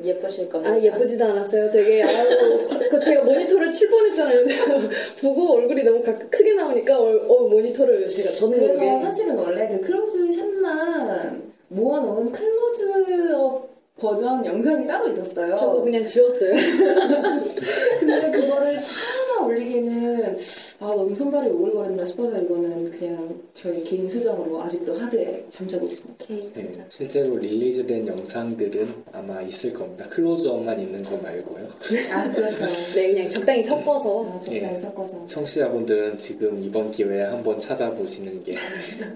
[0.04, 0.74] 예쁘실 겁니다.
[0.74, 1.72] 아 예쁘지도 않았어요.
[1.72, 4.46] 되게 아유 그 제가 모니터를 칠 뻔했잖아요.
[5.22, 9.68] 보고 얼굴이 너무 가- 크게 나오니까 어, 어, 모니터를 제가 저는 그래서 모르게 사실은 원래
[9.70, 13.70] 그 close shot만 모아놓은 클로즈업
[14.00, 15.56] 버전 영상이 따로 있었어요.
[15.58, 16.54] 저거 그냥 지웠어요.
[18.00, 20.38] 근데 그거를 차마 올리기는
[20.80, 26.26] 아 너무 손발이 오글거린다 싶어서 이거는 그냥 저희 개인 수정으로 아직도 하드에 잠자고 있습니다.
[26.26, 26.86] 개인 네, 수정.
[26.90, 30.06] 실제로 릴리즈된 영상들은 아마 있을 겁니다.
[30.10, 31.68] 클로즈업만 있는 거 말고요.
[32.14, 32.66] 아 그렇죠.
[32.96, 34.26] 네, 그냥 적당히 섞어서.
[34.26, 34.78] 아, 적당히 예.
[34.78, 35.28] 섞어서.
[35.28, 38.56] 청취자분들은 지금 이번 기회에 한번 찾아보시는 게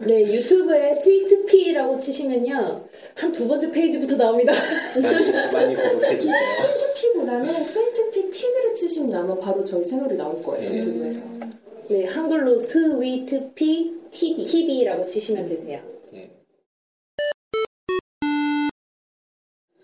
[0.05, 2.83] 네, 유튜브에 스위트피라고 치시면요.
[3.15, 4.53] 한 두 번째 페이지부터 나옵니다.
[5.53, 6.33] 많이, 구독해주세요.
[6.93, 10.77] 스위트피보다는 스위트피 TV를 치시면 아마 바로 저희 채널이 나올 거예요 네.
[10.79, 11.21] 유튜브에서.
[11.89, 14.45] 네, 한글로 스위트피 TV.
[14.45, 15.81] TV라고 치시면 되세요.
[16.13, 16.29] 예.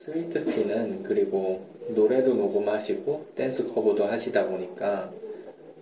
[0.06, 5.12] 스위트피는 그리고 노래도 녹음하시고 댄스 커버도 하시다 보니까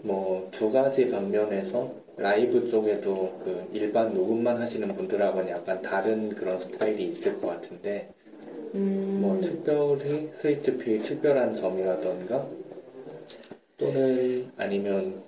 [0.02, 7.04] 뭐 두 가지 방면에서 라이브 쪽에도 그 일반 녹음만 하시는 분들하고는 약간 다른 그런 스타일이
[7.06, 8.10] 있을 것 같은데
[8.76, 9.20] 음.
[9.22, 12.48] 뭐 특별히 스위트피의 특별한 점이라던가
[13.78, 15.24] 또는 아니면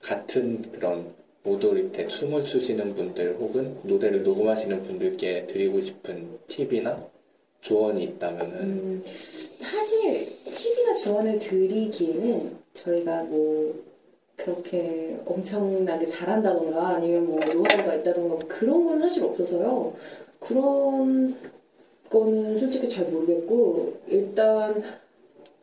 [0.00, 1.12] 같은 그런
[1.42, 7.08] 모돌이때 춤을 추시는 분들 혹은 노래를 녹음하시는 분들께 드리고 싶은 팁이나
[7.60, 9.04] 조언이 있다면은 음,
[9.60, 13.74] 사실 팁이나 조언을 드리기에는 저희가 뭐
[14.36, 19.94] 그렇게 엄청나게 잘한다던가 아니면 뭐 노하우가 있다던가 뭐 그런 건 사실 없어서요.
[20.38, 21.36] 그런
[22.10, 24.82] 거는 솔직히 잘 모르겠고 일단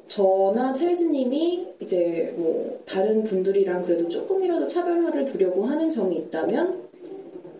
[0.07, 6.85] 저나 채이즈님이 이제 뭐 다른 분들이랑 그래도 조금이라도 차별화를 두려고 하는 점이 있다면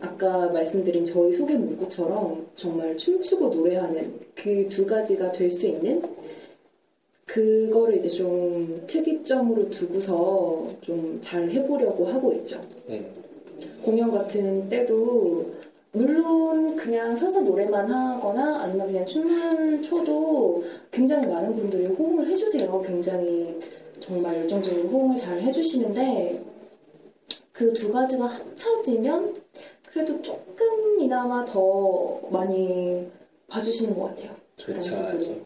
[0.02, 6.04] 아까 말씀드린 저희 소개 문구처럼 정말 춤추고 노래하는 그 두 가지가 될 수 있는
[7.26, 12.62] 그거를 이제 좀 특이점으로 두고서 좀 잘 해보려고 하고 있죠.
[12.90, 13.04] 예,
[13.84, 15.46] 공연 같은 때도
[15.96, 22.82] 물론 그냥 서서 노래만 하거나 아니면 그냥 춤만 춰도 굉장히 많은 분들이 호응을 해주세요.
[22.82, 23.60] 굉장히
[24.00, 26.44] 정말 열정적으로 호응을 잘 해주시는데
[27.56, 29.34] 그 두 가지가 합쳐지면
[29.88, 33.08] 그래도 조금이나마 더 많이
[33.48, 34.45] 봐주시는 것 같아요.
[34.58, 34.90] 부분이.
[34.96, 35.44] 아주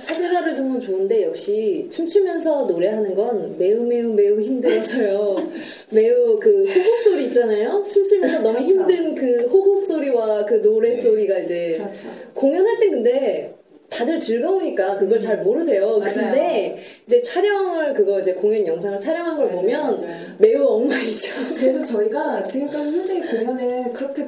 [0.00, 5.36] 차별화를 두는 건 좋은데 역시 춤추면서 노래하는 건 매우 매우 매우 힘들어서요.
[5.90, 7.84] 매우 그 호흡 소리 있잖아요.
[7.86, 8.72] 춤추면서 너무 그렇죠.
[8.72, 10.94] 힘든 그 호흡 소리와 그 노래 네.
[10.94, 12.08] 소리가 이제 그렇죠.
[12.34, 13.54] 공연할 때 근데
[13.90, 15.98] 다들 즐거우니까 그걸 잘 모르세요.
[15.98, 16.14] 맞아요.
[16.14, 20.16] 근데 이제 촬영을 그거 이제 공연 영상을 촬영한 걸 맞아요, 보면 맞아요.
[20.38, 21.32] 매우 엉망이죠.
[21.56, 24.26] 그래서 저희가 지금까지 솔직히 공연에 그렇게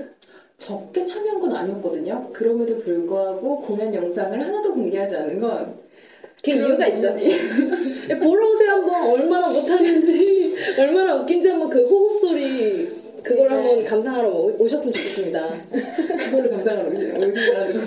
[0.62, 2.29] 적게 참여한 건 아니었거든요.
[2.33, 5.83] 그럼에도 불구하고 공연 영상을 하나도 공개하지 않은 건
[6.44, 7.14] 그 이유가 있죠.
[8.20, 12.88] 보러 오세요 한번 얼마나 못하는지 얼마나 웃긴지 한번 그 호흡 소리
[13.22, 13.55] 그걸 네.
[13.55, 15.48] 한번 감상하러 오- 오셨으면 좋겠습니다.
[16.18, 16.48] 그걸로
[16.90, 17.14] 오시네요.
[17.29, 17.79] 오시더라도.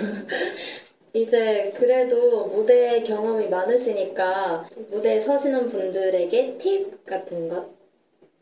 [1.12, 7.75] 이제 그래도 무대 경험이 많으시니까 무대에 서시는 분들에게 팁 같은 것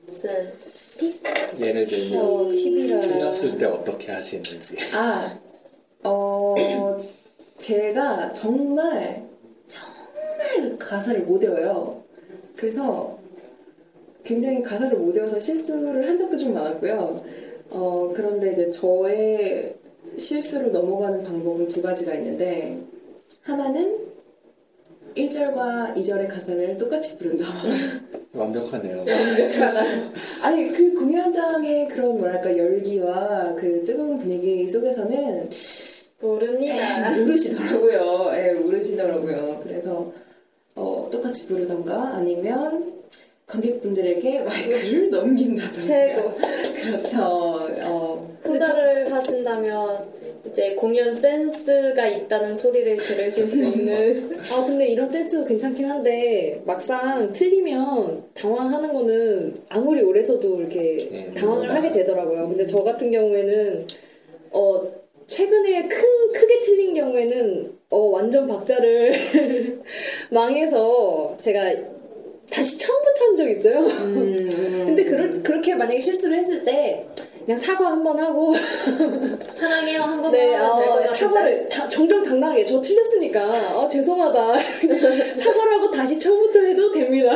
[0.08, 0.52] 은
[0.98, 1.60] 팁?
[1.60, 3.00] 예를 들면 어, TV라.
[3.00, 5.38] 틀렸을 때 어떻게 하시는지 아,
[6.04, 6.54] 어,
[7.58, 9.24] 제가 정말,
[9.68, 12.02] 정말 가사를 못 외워요.
[12.56, 13.18] 그래서
[14.22, 17.16] 굉장히 가사를 못 외워서 실수를 한 적도 좀 많았고요.
[17.70, 19.74] 어, 그런데 이제 저의
[20.18, 22.78] 실수를 넘어가는 방법은 두 가지가 있는데,
[23.42, 24.03] 하나는
[25.16, 27.44] 1절과 2절의 가사를 똑같이 부른다.
[28.34, 29.04] 완벽하네요.
[30.42, 35.48] 아니 그 공연장의 그런 뭐랄까 열기와 그 뜨거운 분위기 속에서는
[36.20, 37.10] 모릅니다.
[37.20, 38.30] 모르시더라고요.
[38.34, 39.60] 예, 모르시더라고요.
[39.62, 40.12] 그래서
[40.74, 42.92] 어, 똑같이 부르던가 아니면
[43.46, 45.74] 관객분들에게 마이크를 넘긴다던가.
[45.74, 46.34] 최고.
[46.82, 47.18] 그렇죠.
[47.86, 48.13] 어,
[48.58, 50.08] 투자를 하신다면
[50.50, 57.32] 이제 공연 센스가 있다는 소리를 들으실 수 있는 아 근데 이런 센스 괜찮긴 한데 막상
[57.32, 62.48] 틀리면 당황하는 거는 아무리 오래 서도 이렇게 네, 당황을 하게 되더라고요.
[62.48, 63.86] 근데 저 같은 경우에는
[64.50, 64.82] 어
[65.26, 69.80] 최근에 큰 크게 틀린 경우에는 어 완전 박자를
[70.30, 71.74] 망해서 제가
[72.50, 73.78] 다시 처음부터 한 적이 있어요.
[73.80, 74.36] 음,
[74.86, 77.06] 근데 그럴, 그렇게 만약에 실수를 했을 때
[77.44, 78.52] 그냥 사과 한 번 하고
[79.52, 84.58] 사랑해요 한 번만 네, 하면 될것 어, 사과를 다- 정정당당하게 저 틀렸으니까 어, 죄송하다
[85.36, 87.34] 사과를 하고 다시 처음부터 해도 됩니다.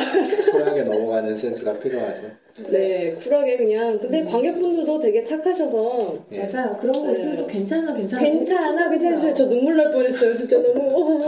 [0.52, 2.22] 쿨하게 넘어가는 센스가 필요하죠.
[2.68, 6.38] 네, 쿨하게 그냥 근데 관객분들도 되게 착하셔서 예.
[6.38, 6.76] 맞아요.
[6.78, 8.22] 그런 거 있으면 또 괜찮아, 괜찮아.
[8.22, 9.32] 괜찮아, 괜찮으셔.
[9.34, 10.36] 저 눈물 날 뻔했어요.
[10.36, 11.24] 진짜 너무.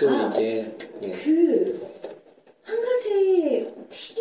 [0.00, 0.30] 또 아.
[0.36, 0.66] 이게
[1.02, 1.10] 예.
[1.10, 1.92] 그
[2.64, 4.14] 한 가지 팁,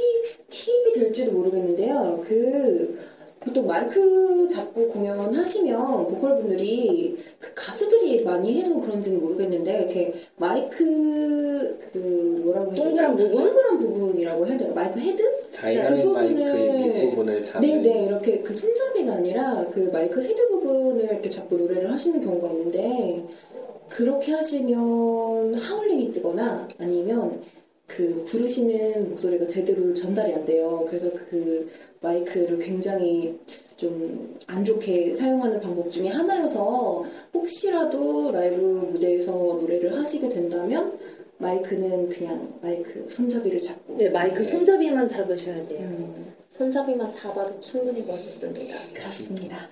[1.01, 2.21] 될지도 모르겠는데요.
[2.27, 2.97] 그
[3.39, 10.77] 보통 마이크 잡고 공연하시면 보컬 분들이 그 가수들이 많이 해서 그런지는 모르겠는데 이렇게 마이크
[11.91, 12.83] 그 뭐라고 해야 되지?
[12.83, 13.31] 동그란 부분?
[13.43, 14.73] 동그란 부분이라고 해야 되나?
[14.75, 15.23] 마이크 헤드?
[15.53, 21.27] 다이나믹 그 마이크의 부분을- 잡는 네네 이렇게 그 손잡이가 아니라 그 마이크 헤드 부분을 이렇게
[21.27, 23.23] 잡고 노래를 하시는 경우가 있는데
[23.89, 27.41] 그렇게 하시면 하울링이 뜨거나 아니면
[27.95, 30.83] 그 부르시는 목소리가 제대로 전달이 안 돼요.
[30.87, 31.69] 그래서 그
[32.01, 33.37] 마이크를 굉장히
[33.77, 40.97] 좀 안 좋게 사용하는 방법 중에 하나여서 혹시라도 라이브 무대에서 노래를 하시게 된다면
[41.37, 45.79] 마이크는 그냥 마이크 손잡이를 잡고 네, 마이크 손잡이만 잡으셔야 돼요.
[45.81, 48.75] 음, 손잡이만 잡아도 충분히 멋있습니다.
[48.93, 49.69] 그렇습니다.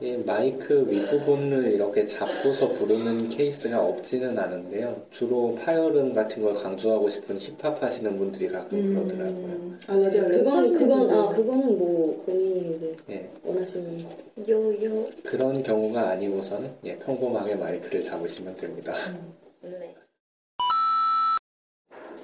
[0.00, 5.06] 이 마이크 윗부분을 이렇게 잡고서 부르는 케이스가 없지는 않은데요.
[5.10, 9.46] 주로 파열음 같은 걸 강조하고 싶은 힙합 하시는 분들이 가끔 그러더라고요.
[9.46, 10.28] 음, 아 맞아요.
[10.28, 11.10] 그건 그건.
[11.10, 14.06] 아 그거는 뭐 본인이 이제 예, 원하시는
[14.48, 15.06] 요요.
[15.24, 18.94] 그런 경우가 아니고서는 예, 평범하게 마이크를 잡으시면 됩니다.
[19.62, 19.94] 네.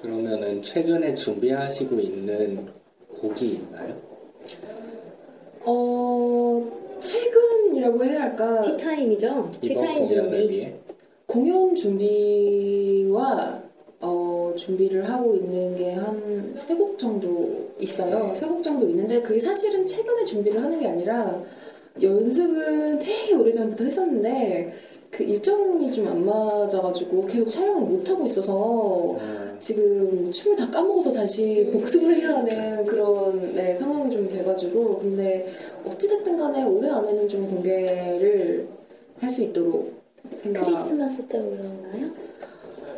[0.01, 2.67] 그러면은 최근에 준비하시고 있는
[3.19, 3.95] 곡이 있나요?
[5.63, 8.61] 어 최근이라고 해야 할까?
[8.61, 9.51] 티타임이죠.
[9.59, 10.73] 티타임 준비.
[11.25, 13.61] 공연 준비와
[14.01, 18.27] 어, 준비를 하고 있는 게 한 세 곡 정도 있어요.
[18.27, 18.35] 네.
[18.35, 21.41] 세곡 정도 있는데 그게 사실은 최근에 준비를 하는 게 아니라
[22.01, 24.73] 연습은 되게 오래전부터 했었는데
[25.11, 29.17] 그 일정이 좀 안 맞아가지고 계속 촬영을 못 하고 있어서 어,
[29.59, 35.47] 지금 춤을 다 까먹어서 다시 복습을 해야 하는 그런 네, 상황이 좀 돼가지고 근데
[35.85, 38.67] 어찌됐든 간에 올해 안에는 좀 공개를
[39.19, 39.93] 할 수 있도록
[40.33, 42.09] 생각 크리스마스 때 올라오나요?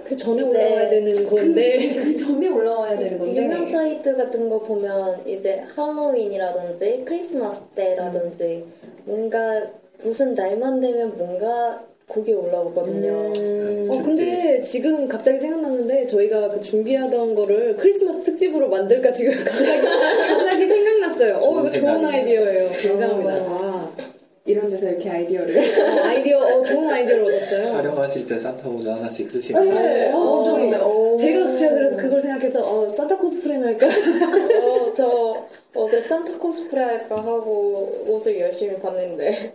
[0.05, 1.95] 그 전에 올라와야 되는 건데.
[1.95, 3.35] 그, 그 전에 올라와야 되는 건데.
[3.41, 8.65] 유명 사이트 같은 거 보면 이제 할로윈이라든지 크리스마스 때라든지
[9.05, 9.67] 뭔가
[10.03, 13.33] 무슨 날만 되면 뭔가 곡이 올라오거든요.
[13.37, 14.01] 음, 어.
[14.01, 21.35] 근데 지금 갑자기 생각났는데 저희가 그 준비하던 거를 크리스마스 특집으로 만들까 지금 갑자기 갑자기 생각났어요.
[21.37, 22.05] 어 좋은 이거 좋은.
[22.05, 22.69] 아이디어예요.
[22.71, 23.33] 굉장합니다.
[23.35, 23.93] 어.
[23.97, 24.03] 아,
[24.45, 27.65] 이런 데서 이렇게 아이디어를 어, 아이디어 어, 좋은 아이디어를 얻었어요.
[27.65, 30.85] 촬영하실 때 산타 모자 하나씩 쓰시면 네, 어, 어, 감사합니다.
[30.85, 31.15] 어.
[31.15, 33.87] 제가 제가 그래서 그걸 생각해서 어, 산타 코스프레 할까?
[33.87, 39.53] 어, 저 어제 산타 코스프레 할까 하고 옷을 열심히 봤는데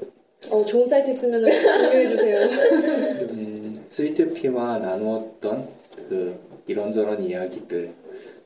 [0.51, 2.41] 어, 좋은 사이트 있으면 공유해 주세요.
[3.33, 5.69] 음, 스위트피와 나누었던
[6.09, 7.91] 그 이런저런 이야기들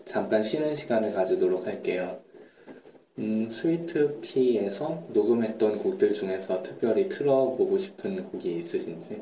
[0.05, 2.19] 잠깐 쉬는 시간을 가지도록 할게요.
[3.19, 9.21] 음, 스위트피에서 녹음했던 곡들 중에서 특별히 틀어보고 싶은 곡이 있으신지?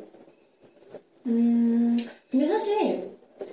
[1.26, 1.98] 음
[2.30, 3.10] 근데 사실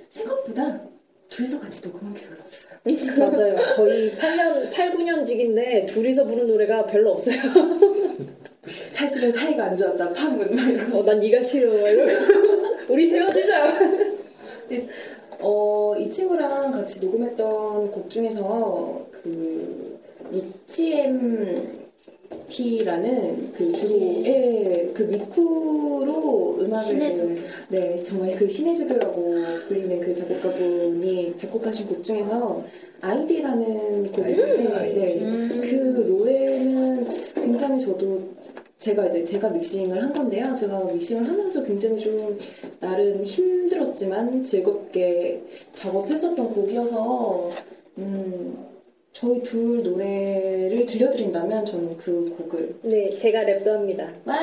[0.08, 0.80] 생각보다
[1.28, 2.78] 둘이서 같이 녹음한 게 별로 없어요.
[3.18, 3.56] 맞아요.
[3.74, 7.36] 저희 8년 8, 9년 직인데 둘이서 부른 노래가 별로 없어요.
[8.92, 10.94] 사실은 사이가 안 좋았다 파문 막.
[10.94, 11.72] 어, 난 네가 싫어.
[11.88, 12.10] 이러고.
[12.92, 13.74] 우리 헤어지자.
[15.40, 19.98] 어, 이 친구랑 같이 녹음했던 곡 중에서 그
[20.30, 21.78] 미치엠
[22.48, 27.36] P라는 그 주로 예, 그 미쿠로 음악을 신해주.
[27.68, 29.34] 네 정말 그 신해주교라고
[29.68, 32.64] 불리는 그 작곡가분이 작곡하신 곡 중에서
[33.00, 34.10] 아이디라는
[34.74, 35.00] 아이디.
[35.00, 38.22] 네, 그 노래는 굉장히 저도
[38.78, 40.54] 제가 이제 제가 믹싱을 한 건데요.
[40.54, 42.38] 제가 믹싱을 하면서 굉장히 좀
[42.78, 47.50] 나름 힘들었지만 즐겁게 작업했었던 곡이어서
[47.98, 48.66] 음,
[49.12, 54.12] 저희 둘 노래를 들려드린다면 저는 그 곡을 네, 제가 랩도 합니다.
[54.24, 54.36] 와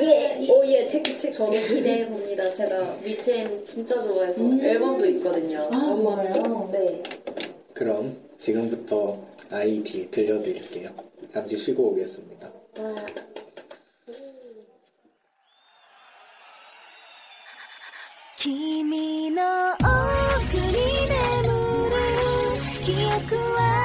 [0.00, 0.48] 예.
[0.50, 1.36] 오, 예, 체크, 체크.
[1.36, 2.50] 저도 기대해 봅니다.
[2.50, 4.58] 제가 미치엠 진짜 좋아해서 음.
[4.58, 5.68] 앨범도 있거든요.
[5.70, 6.70] 아 정말요?
[6.72, 7.02] 네.
[7.74, 10.88] 그럼 지금부터 아이디 들려드릴게요.
[11.30, 12.50] 잠시 쉬고 오겠습니다.
[12.78, 12.94] 와.
[18.46, 20.70] 君の奥に
[21.10, 21.96] 眠る
[22.84, 23.75] 記憶は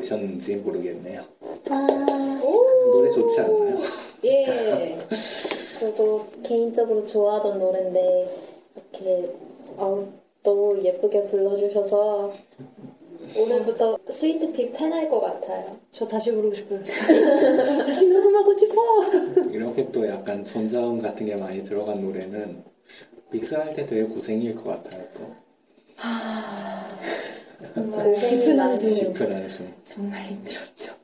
[0.00, 1.22] 보셨는지 모르겠네요.
[1.70, 1.86] 아,
[2.92, 3.76] 노래 좋지 않나요?
[4.24, 4.98] 예.
[5.78, 8.36] 저도 개인적으로 좋아하던 노래인데
[8.74, 9.34] 이렇게
[9.76, 10.06] 어,
[10.42, 12.32] 너무 예쁘게 불러주셔서
[13.36, 15.78] 오늘부터 스위트피 팬할 것 같아요.
[15.90, 16.82] 저 다시 부르고 싶어요.
[17.86, 18.74] 다시 녹음하고 싶어.
[19.50, 22.62] 이렇게 또 약간 전자음 같은 게 많이 들어간 노래는
[23.30, 25.04] 믹스할 때 되게 고생일 것 같아요.
[25.14, 25.20] 또
[27.60, 28.62] 정말 깊은 네.
[28.62, 28.90] 한숨.
[28.90, 29.72] 깊은 한숨.
[29.84, 30.94] 정말 힘들었죠.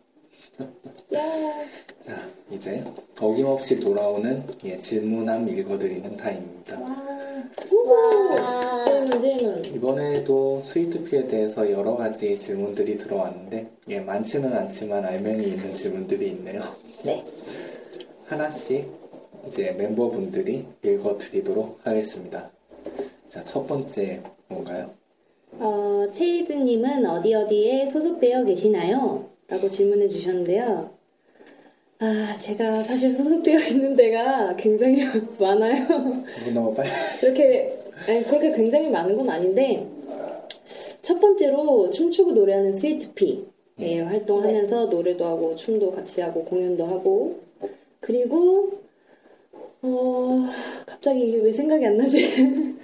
[2.00, 2.16] 자,
[2.50, 2.82] 이제
[3.20, 6.80] 어김없이 돌아오는 예, 질문함 읽어드리는 타임입니다.
[6.80, 8.84] 와.
[8.84, 9.64] 질문 질문.
[9.66, 16.62] 이번에도 스위트피에 대해서 여러 가지 질문들이 들어왔는데 예, 많지는 않지만 알맹이 있는 질문들이 있네요.
[17.04, 17.24] 네.
[18.26, 18.90] 하나씩
[19.46, 22.50] 이제 멤버분들이 읽어드리도록 하겠습니다.
[23.28, 24.86] 자, 첫 번째 뭔가요?
[25.58, 29.28] 어, 체이즈님은 어디 어디에 소속되어 계시나요?
[29.48, 30.90] 라고 질문해 주셨는데요.
[31.98, 35.02] 아, 제가 사실 소속되어 있는 데가 굉장히
[35.40, 35.86] 많아요.
[36.44, 36.84] 문어발?
[37.20, 37.78] 그렇게,
[38.08, 39.86] 아니, 그렇게 굉장히 많은 건 아닌데,
[41.00, 43.44] 첫 번째로 춤추고 노래하는 스위트피에
[43.76, 44.00] 네.
[44.00, 47.40] 활동하면서 노래도 하고, 춤도 같이 하고, 공연도 하고,
[48.00, 48.72] 그리고,
[49.80, 50.44] 어,
[50.84, 52.18] 갑자기 이게 왜 생각이 안 나지?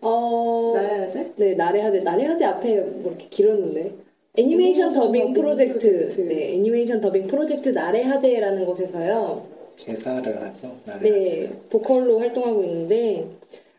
[0.00, 1.32] 어, 나야지?
[1.36, 2.00] 네, 나래하제.
[2.00, 3.92] 나래하제 앞에 뭐 이렇게 길었는데.
[4.36, 5.78] 애니메이션 애니메이션 더빙 더빙 프로젝트.
[5.78, 6.20] 프로젝트.
[6.22, 9.46] 네, 애니메이션 더빙 프로젝트 나래하제라는 곳에서요.
[9.76, 10.72] 개사를 하죠?
[10.86, 11.52] 나를 네.
[11.70, 13.26] 보컬로 활동하고 있는데,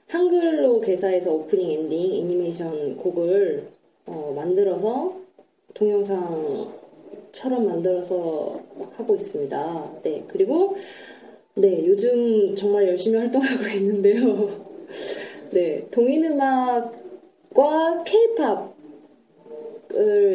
[0.08, 3.68] 한글로 개사해서 오프닝, 엔딩, 애니메이션 곡을
[4.08, 5.14] 어, 만들어서
[5.76, 6.74] 동영상처럼
[7.66, 9.92] 만들어서 막 하고 있습니다.
[10.04, 10.76] 네, 그리고
[11.54, 14.50] 네, 요즘 정말 열심히 활동하고 있는데요.
[15.52, 18.70] 네, 동인 음악과 케이팝을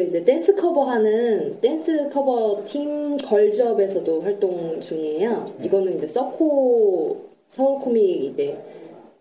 [0.05, 5.45] 이제 댄스 커버하는 댄스 커버 팀 걸즈업에서도 활동 중이에요.
[5.63, 8.61] 이거는 이제 서코 서울 코믹 이제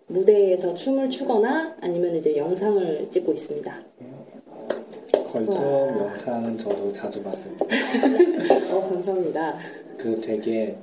[0.09, 3.83] 무대에서 춤을 추거나 아니면 이제 영상을 찍고 있습니다.
[5.31, 5.89] 걸저 와.
[5.89, 7.65] 영상은 저도 자주 봤습니다.
[8.75, 9.59] 어, 감사합니다.
[9.97, 10.77] 그 되게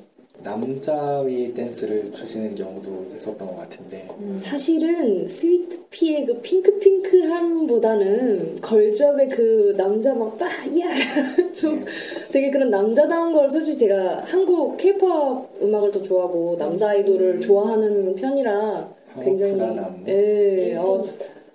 [0.44, 10.36] 남자위 댄스를 추시는 경우도 있었던 것 같은데 사실은 스위트피의 그 핑크핑크함보다는 걸즈업의 그 남자 막
[10.38, 10.90] 빠야
[11.54, 11.86] 좀 네.
[12.32, 18.90] 되게 그런 남자다운 걸 솔직히 제가 한국 케이팝 음악을 더 좋아하고 남자 아이돌을 좋아하는 편이라
[19.24, 19.60] 굉장히
[20.08, 21.06] 예, 어,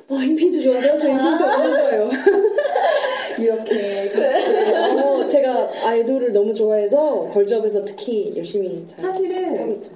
[0.08, 0.96] 아, 인피니트 좋아하세요?
[0.96, 2.08] 저 인피니트 완전 좋아해요.
[3.38, 4.10] 이렇게
[5.02, 9.92] 어, 제가 아이돌을 너무 좋아해서 걸즈업에서 특히 열심히 잘 사실은 있죠.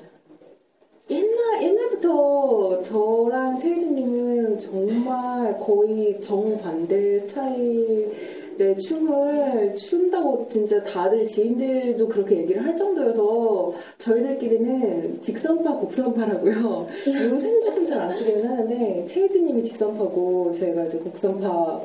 [1.10, 12.64] 옛날 옛날부터 저랑 최혜준님은 정말 거의 정반대 스타일의 춤을 춘다고 진짜 다들 지인들도 그렇게 얘기를
[12.64, 16.86] 할 정도여서 저희들끼리는 직선파 곡선파라고요.
[17.08, 21.84] 요새는 조금 잘 안 쓰기는 하는데 최혜준님이 직선파고 제가 이제 곡선파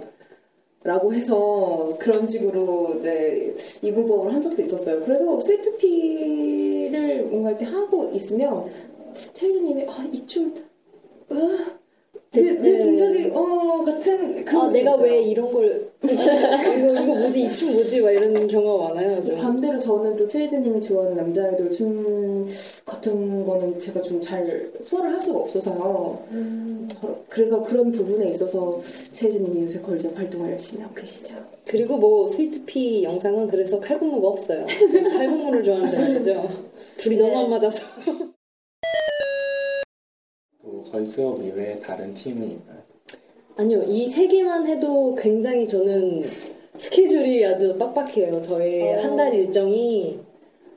[0.86, 5.04] 라고 해서 그런 식으로 네 이분법을 한 적도 있었어요.
[5.04, 8.66] 그래서 스위트피를 뭔가 이렇게 하고 있으면
[9.34, 10.54] 최희준님이 아 이춤
[11.32, 11.36] 어,
[12.42, 12.80] 내, 내 네.
[12.80, 15.04] 동작이 어 같은 그런 아, 게 내가 있어요.
[15.04, 19.24] 왜 이런 걸 이거 이거 뭐지 이 춤 뭐지 막 이런 경우가 많아요.
[19.24, 19.38] 좀.
[19.38, 22.48] 반대로 저는 또 최혜진님이 좋아하는 남자 아이돌 춤
[22.86, 26.24] 같은 거는 제가 좀 잘 소화를 할 수가 없어서요.
[26.90, 28.80] 저- 그래서 그런 부분에 있어서
[29.12, 31.38] 최혜진님이 요새 걸작 활동을 열심히 하고 계시죠.
[31.66, 34.66] 그리고 뭐 스위트피 영상은 그래서 칼군무가 없어요.
[35.18, 36.50] 칼군무를 좋아하는 말이죠.
[36.98, 37.84] 둘이 너무 안 맞아서.
[40.96, 42.82] 또 걸즈업 이외에 다른 팀이 있나요?
[43.58, 46.22] 아니요, 이 세 개만 해도 굉장히 저는
[46.78, 48.40] 스케줄이 아주 빡빡해요.
[48.42, 49.02] 저의 어.
[49.02, 50.20] 한달 일정이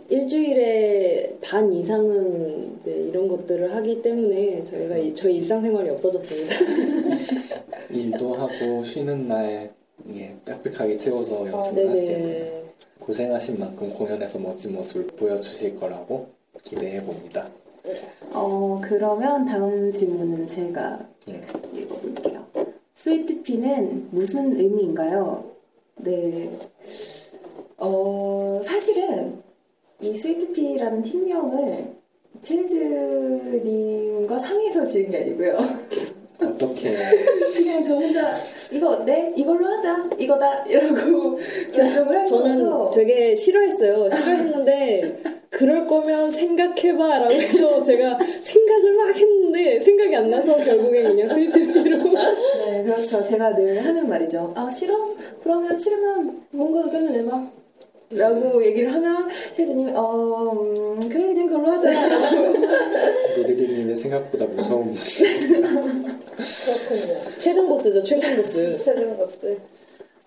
[0.08, 6.54] 일주일에 반 이상은 이제 이런 것들을 하기 때문에 저희가 이- 저희 일상생활이 없어졌습니다.
[7.90, 9.72] 일도 하고 쉬는 날
[10.14, 12.28] 예, 빽빽하게 채워서 아, 연습을 하시겠네요.
[12.44, 12.62] 네네.
[13.00, 16.28] 고생하신 만큼 공연에서 멋진 모습을 보여주실 거라고
[16.62, 17.50] 기대해 봅니다.
[18.32, 21.40] 어 그러면 다음 질문은 제가 예.
[21.74, 22.46] 읽어볼게요.
[22.94, 25.44] 스위트피는 무슨 의미인가요?
[25.96, 26.50] 네.
[27.76, 29.40] 어, 사실은
[30.00, 31.96] 이 스위트피라는 팀명을
[32.42, 35.58] 체즈님과 상의해서 지은 게 아니고요.
[36.40, 36.96] 어떻게
[37.56, 38.32] 그냥 저 혼자
[38.70, 41.32] 이거 네 이걸로 하자 이거다 이러고
[41.72, 44.08] 결정을 한 저는 되게 싫어했어요.
[44.08, 45.22] 싫어했는데
[45.58, 51.28] 그 그럴 거면 생각해봐 라고 해서 제가 생각을 막 했는데 생각이 안 나서 결국엔 그냥
[51.28, 53.24] 스위트피로 네, 그렇죠.
[53.24, 54.52] 제가 늘 하는 말이죠.
[54.56, 54.94] 아, 싫어?
[55.42, 57.50] 그러면 싫으면 뭔가 의견을 내봐.
[58.10, 61.90] 라고 얘기를 하면 세즈님이 어 음, 그래 그냥 그걸로 하자
[63.36, 67.20] 루리리님의 생각보다 무서운 분이 그렇군요.
[67.38, 69.58] 최종 보스죠 최종 보스 최종 보스.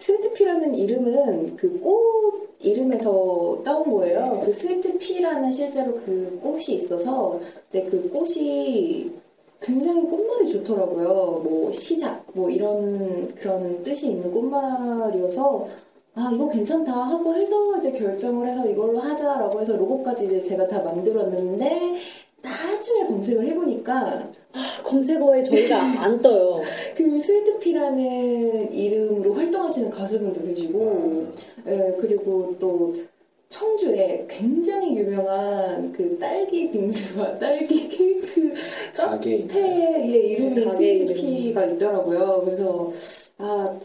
[0.01, 4.41] 스위트피라는 이름은 그 꽃 이름에서 따온 거예요.
[4.45, 7.39] 그 스위트피라는 실제로 그 꽃이 있어서
[7.71, 9.11] 근데 그 꽃이
[9.59, 11.41] 굉장히 꽃말이 좋더라고요.
[11.43, 15.67] 뭐 시작 뭐 이런 그런 뜻이 있는 꽃말이어서
[16.15, 20.81] 아 이거 괜찮다 하고 해서 이제 결정을 해서 이걸로 하자라고 해서 로고까지 이제 제가 다
[20.81, 21.95] 만들었는데
[22.41, 24.31] 나중에 검색을 해보니까
[24.83, 26.61] 검색어에 저희가 안 떠요
[26.95, 31.27] 그 스위트피라는 이름으로 활동하시는 가수분도 계시고,
[31.67, 32.93] 예, 그리고 또
[33.49, 38.53] 청주에 굉장히 유명한 그 딸기 빙수와 딸기 케이크
[38.95, 42.41] 카페의 이름이 가게 스위트피가 있더라고요.
[42.45, 42.91] 그래서
[43.37, 43.77] 아.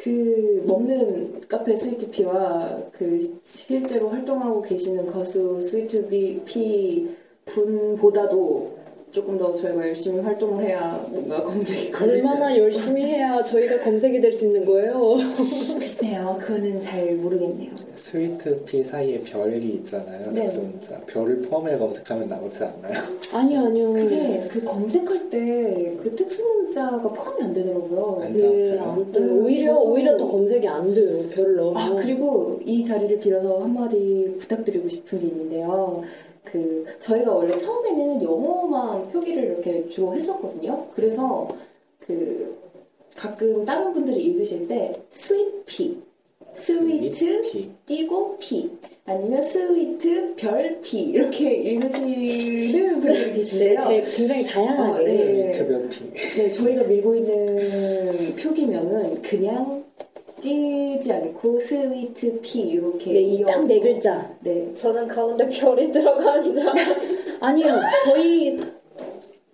[0.00, 7.10] 그 먹는 카페 스위트피와 그 실제로 활동하고 계시는 가수 스위트피
[7.48, 8.78] 분보다도
[9.10, 14.30] 조금 더 저희가 열심히 활동을 해야 뭔가 검색이 걸리지 얼마나 열심히 해야 저희가 검색이 될
[14.32, 15.14] 수 있는 거예요
[15.80, 17.70] 글쎄요, 그거는 잘 모르겠네요.
[17.94, 20.28] 스위트 피 사이에 별이 있잖아요.
[20.28, 20.34] 네.
[20.42, 21.00] 자수문자.
[21.06, 22.92] 별을 포함해 검색하면 나오지 않나요?
[23.32, 28.20] 아니요 아니요 그게 그 검색할 때 그 특수 문자가 포함이 안 되더라고요.
[28.22, 28.82] 안 네, 잡혀요?
[28.82, 28.98] 안.
[29.16, 31.28] 음, 오히려 오히려 더 검색이 안 돼요.
[31.34, 31.76] 별을 넣으면.
[31.82, 36.02] 아 그리고 이 자리를 빌어서 한마디 부탁드리고 싶은 게 있는데요.
[36.50, 40.86] 그 저희가 원래 처음에는 영어만 표기를 이렇게 주로 했었거든요.
[40.92, 41.48] 그래서
[41.98, 42.56] 그
[43.16, 45.96] 가끔 다른 분들이 읽으실 때 스위트
[46.54, 47.70] 스위트 피.
[47.86, 48.70] 띄고 피
[49.04, 53.84] 아니면 스위트 별피 이렇게 읽으시는 분들이 네, 계신데요.
[53.88, 54.92] 되게 굉장히 다양하게.
[54.92, 55.52] 아, 네.
[55.52, 56.10] 스위트 별 피.
[56.36, 59.84] 네, 저희가 밀고 있는 표기명은 그냥
[60.40, 64.36] 띄지 않고 스위트 피 이렇게 네, 이딱 이어서 네 글자.
[64.40, 66.54] 네, 저는 가운데 별이 들어가는 줄.
[67.40, 68.58] 아니요, 저희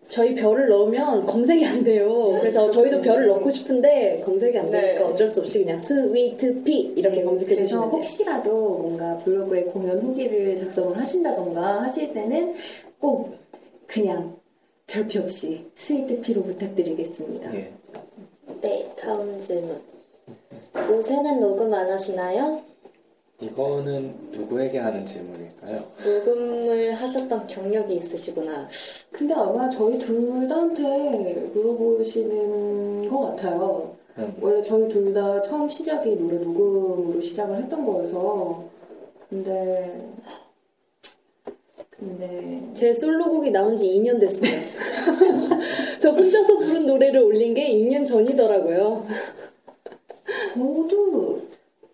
[0.08, 2.36] 저희 별을 넣으면 검색이 안 돼요.
[2.40, 5.04] 그래서 저희도 별을 넣고 싶은데 검색이 안 되니까 네.
[5.04, 7.90] 어쩔 수 없이 그냥 스위트 피 이렇게 검색해 그래서 주시면 돼요.
[7.90, 12.54] 혹시라도 뭔가 블로그에 공연 후기를 작성을 하신다던가 하실 때는
[13.00, 13.34] 꼭
[13.86, 14.36] 그냥
[14.86, 17.54] 별표 없이 스위트 피로 부탁드리겠습니다.
[17.56, 17.72] 예.
[18.60, 19.93] 네, 다음 질문.
[20.76, 22.60] 요새는 녹음 안 하시나요?
[23.40, 25.82] 이거는 누구에게 하는 질문일까요?
[26.04, 28.68] 녹음을 하셨던 경력이 있으시구나.
[29.10, 33.94] 근데 아마 저희 둘 다한테 물어보시는 것 같아요.
[34.18, 34.36] 음.
[34.40, 38.64] 원래 저희 둘 다 처음 시작이 노래 녹음으로 시작을 했던 거여서
[39.28, 40.08] 근데
[41.90, 44.50] 근데 제 솔로곡이 나온 지 2년 됐어요.
[45.98, 49.06] 저 혼자서 부른 노래를 올린 게 2년 전이더라고요.
[50.54, 51.42] 저도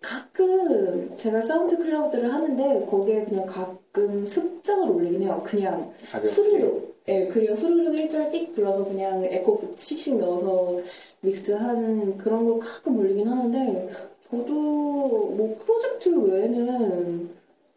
[0.01, 5.41] 가끔 제가 SoundCloud를 하는데 거기에 그냥 가끔 습작을 올리긴 해요.
[5.45, 6.29] 그냥 가볍게.
[6.31, 6.91] 후루룩.
[7.07, 10.79] 예, 그냥 후루룩 1절 띡 불러서 그냥 에코 씩씩 넣어서
[11.21, 13.89] 믹스한 그런 걸 가끔 올리긴 하는데
[14.29, 17.29] 저도 뭐 프로젝트 외에는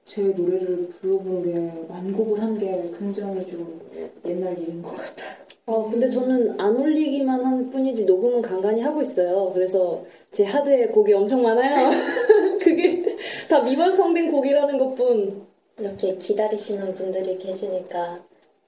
[0.04, 3.80] 제 노래를 불러본 게 완곡을 한 게 굉장히 좀
[4.26, 5.43] 옛날 일인 것 같아요.
[5.66, 9.50] 어, 근데 저는 안 올리기만 한 뿐이지 녹음은 간간히 하고 있어요.
[9.54, 11.88] 그래서 제 하드에 곡이 엄청 많아요.
[12.60, 13.16] 그게
[13.48, 15.46] 다 미완성된 곡이라는 것 뿐.
[15.76, 18.22] 이렇게 기다리시는 분들이 계시니까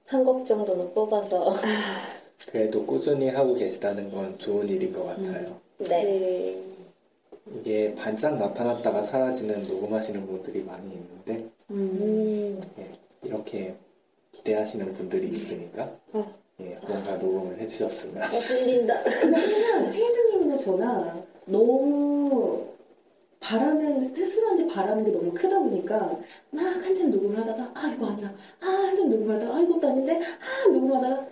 [0.07, 1.53] 한 곡 정도는 뽑아서.
[2.49, 5.59] 그래도 꾸준히 하고 계시다는 건 좋은 일인 것 같아요.
[5.89, 6.55] 네.
[7.59, 12.89] 이게 반짝 나타났다가 사라지는 녹음하시는 분들이 많이 있는데 음, 예,
[13.23, 13.75] 이렇게
[14.33, 16.25] 기대하시는 분들이 있으니까 아.
[16.59, 19.03] 예, 뭔가 녹음을 해주셨으면 어, 찔린다.
[19.03, 22.65] 그냥 최혜진님이나 저나 너무
[23.39, 26.17] 바라는 스스로한테 바라는 게 너무 크다 보니까
[26.49, 30.69] 막 한참 녹음을 하다가 아 이거 아니야 아 한참 녹음을 하다가 아 이것도 아닌데 아
[30.71, 31.25] 녹음하다가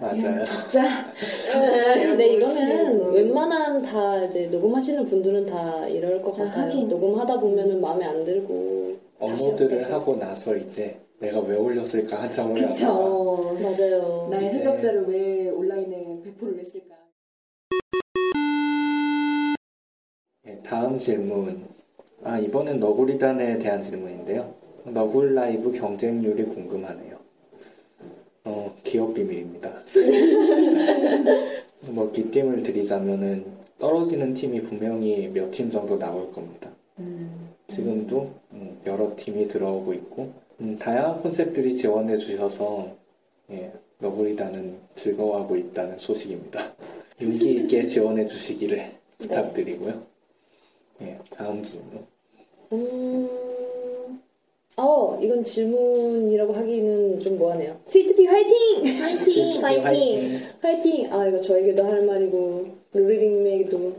[0.00, 0.16] 맞아요.
[0.16, 3.10] 그냥 적자 적자 이런 근데 거 이거는 치고.
[3.12, 6.64] 웬만한 다 이제 녹음하시는 분들은 다 이럴 것 아, 같아요.
[6.64, 6.88] 하긴.
[6.88, 8.73] 녹음하다 보면은 마음에 안 들고.
[9.18, 14.28] 업로드를 하고 나서 이제 내가 왜 올렸을까 한참 후에 그쵸 맞아요.
[14.30, 16.94] 나의 이제- 흑역사를 왜 온라인에 배포를 했을까
[20.46, 21.66] 예, 다음 질문.
[22.22, 24.54] 아, 이번엔 너구리단에 대한 질문인데요.
[24.84, 27.18] 너굴 라이브 경쟁률이 궁금하네요.
[28.44, 29.72] 어, 기업 비밀입니다.
[31.92, 33.44] 뭐, 뒷팀을 드리자면은,
[33.78, 36.70] 떨어지는 팀이 분명히 몇 팀 정도 나올 겁니다.
[37.66, 42.88] 지금도 음, 여러 팀이 들어오고 있고, 음, 다양한 콘셉트들이 지원해 주셔서
[43.50, 46.74] 예, 너구리단은 즐거워하고 있다는 소식입니다.
[47.22, 50.02] 용기 있게 지원해 주시기를 부탁드리고요.
[51.02, 52.06] 예, 다음 질문.
[52.72, 54.20] 음,
[54.76, 57.80] 어, 이건 질문이라고 하기는 좀 뭐하네요.
[57.84, 58.84] 스위트피 화이팅!
[59.02, 59.62] 화이팅!
[59.64, 60.40] 화이팅!
[60.60, 61.12] 화이팅!
[61.12, 63.92] 아, 이거 저에게도 할 말이고, 루리링님에게도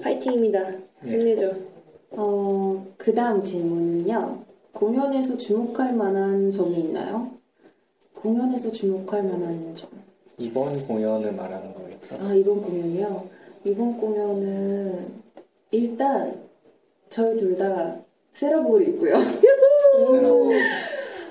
[0.00, 0.72] 화이팅입니다.
[1.06, 1.10] 예.
[1.10, 1.77] 힘내죠.
[2.10, 4.44] 어, 그 다음 질문은요.
[4.72, 7.32] 공연에서 주목할 만한 점이 있나요?
[8.14, 9.90] 공연에서 주목할 만한 점.
[10.38, 12.16] 이번 공연을 말하는 거겠죠?
[12.20, 13.28] 아, 이번 공연이요?
[13.64, 15.12] 이번 공연은
[15.72, 16.40] 일단
[17.08, 17.98] 저희 둘 다
[18.32, 19.14] 세라복을 입고요.
[20.10, 20.52] 세라복.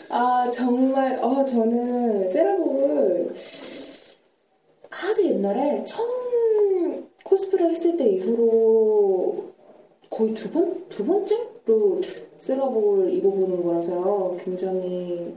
[0.10, 3.34] 아, 정말, 어, 저는 세라복을
[4.90, 9.47] 아주 옛날에 처음 코스프레 했을 때 이후로
[10.10, 10.86] 거의 두 번?
[10.90, 12.02] 두 번째로
[12.38, 14.36] 세라복을 입어보는 거라서요.
[14.40, 15.34] 굉장히,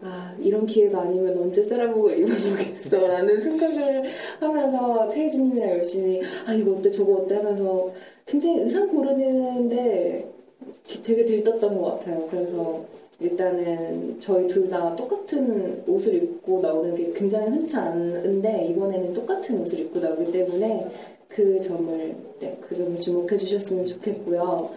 [0.00, 3.06] 아, 이런 기회가 아니면 언제 세라복을 입어보겠어.
[3.06, 4.04] 라는 생각을
[4.40, 7.90] 하면서 최혜진님이랑 열심히, 아, 이거 어때, 저거 어때 하면서
[8.26, 10.30] 굉장히 의상 고르는데
[11.02, 12.26] 되게 들떴던 것 같아요.
[12.30, 12.84] 그래서
[13.18, 19.80] 일단은 저희 둘 다 똑같은 옷을 입고 나오는 게 굉장히 흔치 않은데 이번에는 똑같은 옷을
[19.80, 20.86] 입고 나오기 때문에
[21.30, 24.70] 그 점을 네, 그 점을 주목해 주셨으면 좋겠고요.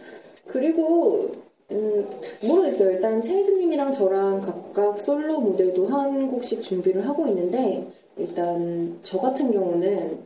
[0.48, 1.32] 그리고
[1.72, 2.08] 음,
[2.44, 2.92] 모르겠어요.
[2.92, 10.20] 일단 최희진님이랑 저랑 각각 솔로 무대도 한 곡씩 준비를 하고 있는데 일단 저 같은 경우는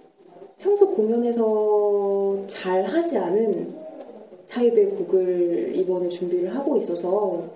[0.59, 3.86] 평소 공연에서 잘 하지 않은
[4.47, 7.47] 타입의 곡을 이번에 준비를 하고 있어서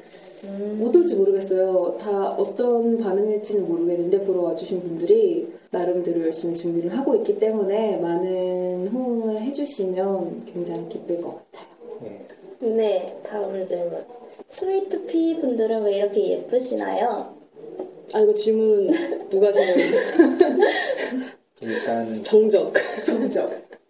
[0.84, 1.98] 어떨지 모르겠어요.
[2.00, 9.42] 다 어떤 반응일지는 모르겠는데 보러 와주신 분들이 나름대로 열심히 준비를 하고 있기 때문에 많은 호응을
[9.42, 11.68] 해주시면 굉장히 기쁠 것 같아요.
[12.06, 12.68] 예.
[12.68, 14.04] 네, 다음 질문.
[14.48, 17.36] 스위트피 분들은 왜 이렇게 예쁘시나요?
[18.14, 18.90] 아, 이거 질문
[19.30, 19.76] 누가 하시나요?
[21.62, 22.74] 일단 정적.
[23.06, 23.81] 정적.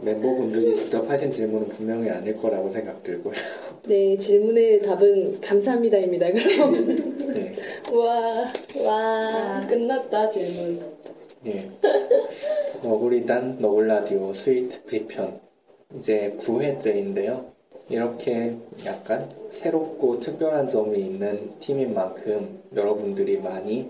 [0.00, 3.32] 멤버분들이 직접 하신 질문은 분명히 아닐 거라고 생각 들고요.
[3.86, 6.32] 네, 질문의 답은 감사합니다입니다.
[6.32, 6.96] 그럼.
[7.36, 7.54] 예.
[7.94, 8.44] 와,
[8.84, 10.80] 와, 끝났다, 질문.
[11.46, 11.70] 예.
[12.82, 15.40] 너구리단 너굴라디오 스위트 피편
[15.96, 17.52] 이제 9회째인데요.
[17.88, 23.88] 이렇게 약간 새롭고 특별한 점이 있는 팀인 만큼 여러분들이 많이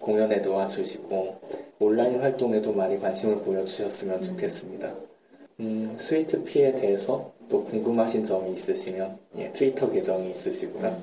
[0.00, 1.40] 공연에 도 와주시고
[1.80, 5.09] 온라인 활동에도 많이 관심을 보여주셨으면 좋겠습니다.
[5.60, 10.96] 음, 스위트 피에 대해서 또 궁금하신 점이 있으시면 예, 트위터 계정이 있으시고요.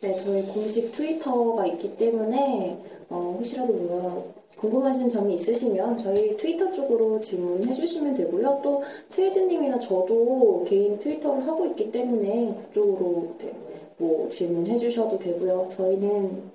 [0.00, 2.78] 네, 저희 공식 트위터가 있기 때문에
[3.10, 4.22] 어, 혹시라도 뭔가
[4.56, 8.60] 궁금하신 점이 있으시면 저희 트위터 쪽으로 질문해 주시면 되고요.
[8.62, 13.52] 또 최혜진님이나 저도 개인 트위터를 하고 있기 때문에 그쪽으로 네,
[13.98, 15.66] 뭐 질문해 주셔도 되고요.
[15.68, 16.50] 저희는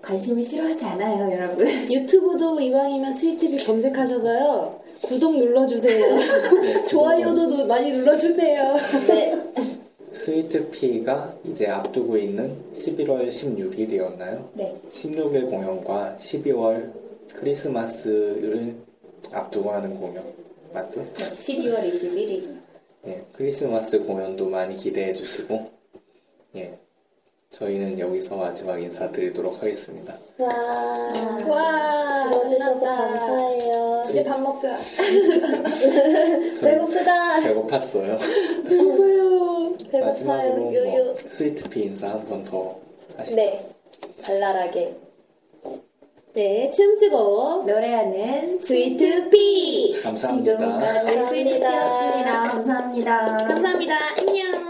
[0.00, 1.66] 관심을 싫어하지 않아요, 여러분.
[1.90, 4.87] 유튜브도 이왕이면 스위트비 검색하셔서요.
[5.02, 6.14] 구독 눌러주세요.
[6.62, 8.74] 네, 좋아요도 많이 눌러주세요.
[9.08, 9.52] 네.
[10.12, 14.48] 스위트 피가 이제 앞두고 있는 11월 16일이었나요?
[14.54, 14.76] 네.
[14.90, 16.92] 16일 공연과 12월
[17.34, 18.74] 크리스마스를
[19.32, 20.24] 앞두고 하는 공연
[20.72, 21.06] 맞죠?
[21.14, 22.56] 12월 21일.
[23.06, 25.70] 예, 크리스마스 공연도 많이 기대해 주시고
[26.56, 26.78] 예,
[27.52, 30.14] 저희는 여기서 마지막 인사드리도록 하겠습니다.
[30.36, 30.48] 와,
[31.46, 32.96] 와, 들어주셔서 끝났다.
[33.08, 34.04] 감사해요.
[34.10, 34.76] 이제 밥 먹자.
[36.60, 37.40] 저희 배고프다.
[37.40, 38.18] 배고팠어요.
[38.68, 39.76] 배고파요.
[39.78, 40.04] 배고파요.
[40.04, 41.04] 마지막으로 유유.
[41.04, 42.76] 뭐 스위트 피 인사 한 번 더
[43.16, 43.36] 하시죠.
[43.36, 43.66] 네.
[44.24, 44.96] 발랄하게.
[46.34, 50.02] 네, 춤추고 노래하는 스위트비.
[50.02, 50.58] 감사합니다.
[50.58, 52.48] 지금까지 스위트피였습니다.
[52.48, 53.36] 감사합니다.
[53.38, 53.94] 감사합니다.
[54.20, 54.67] 안녕.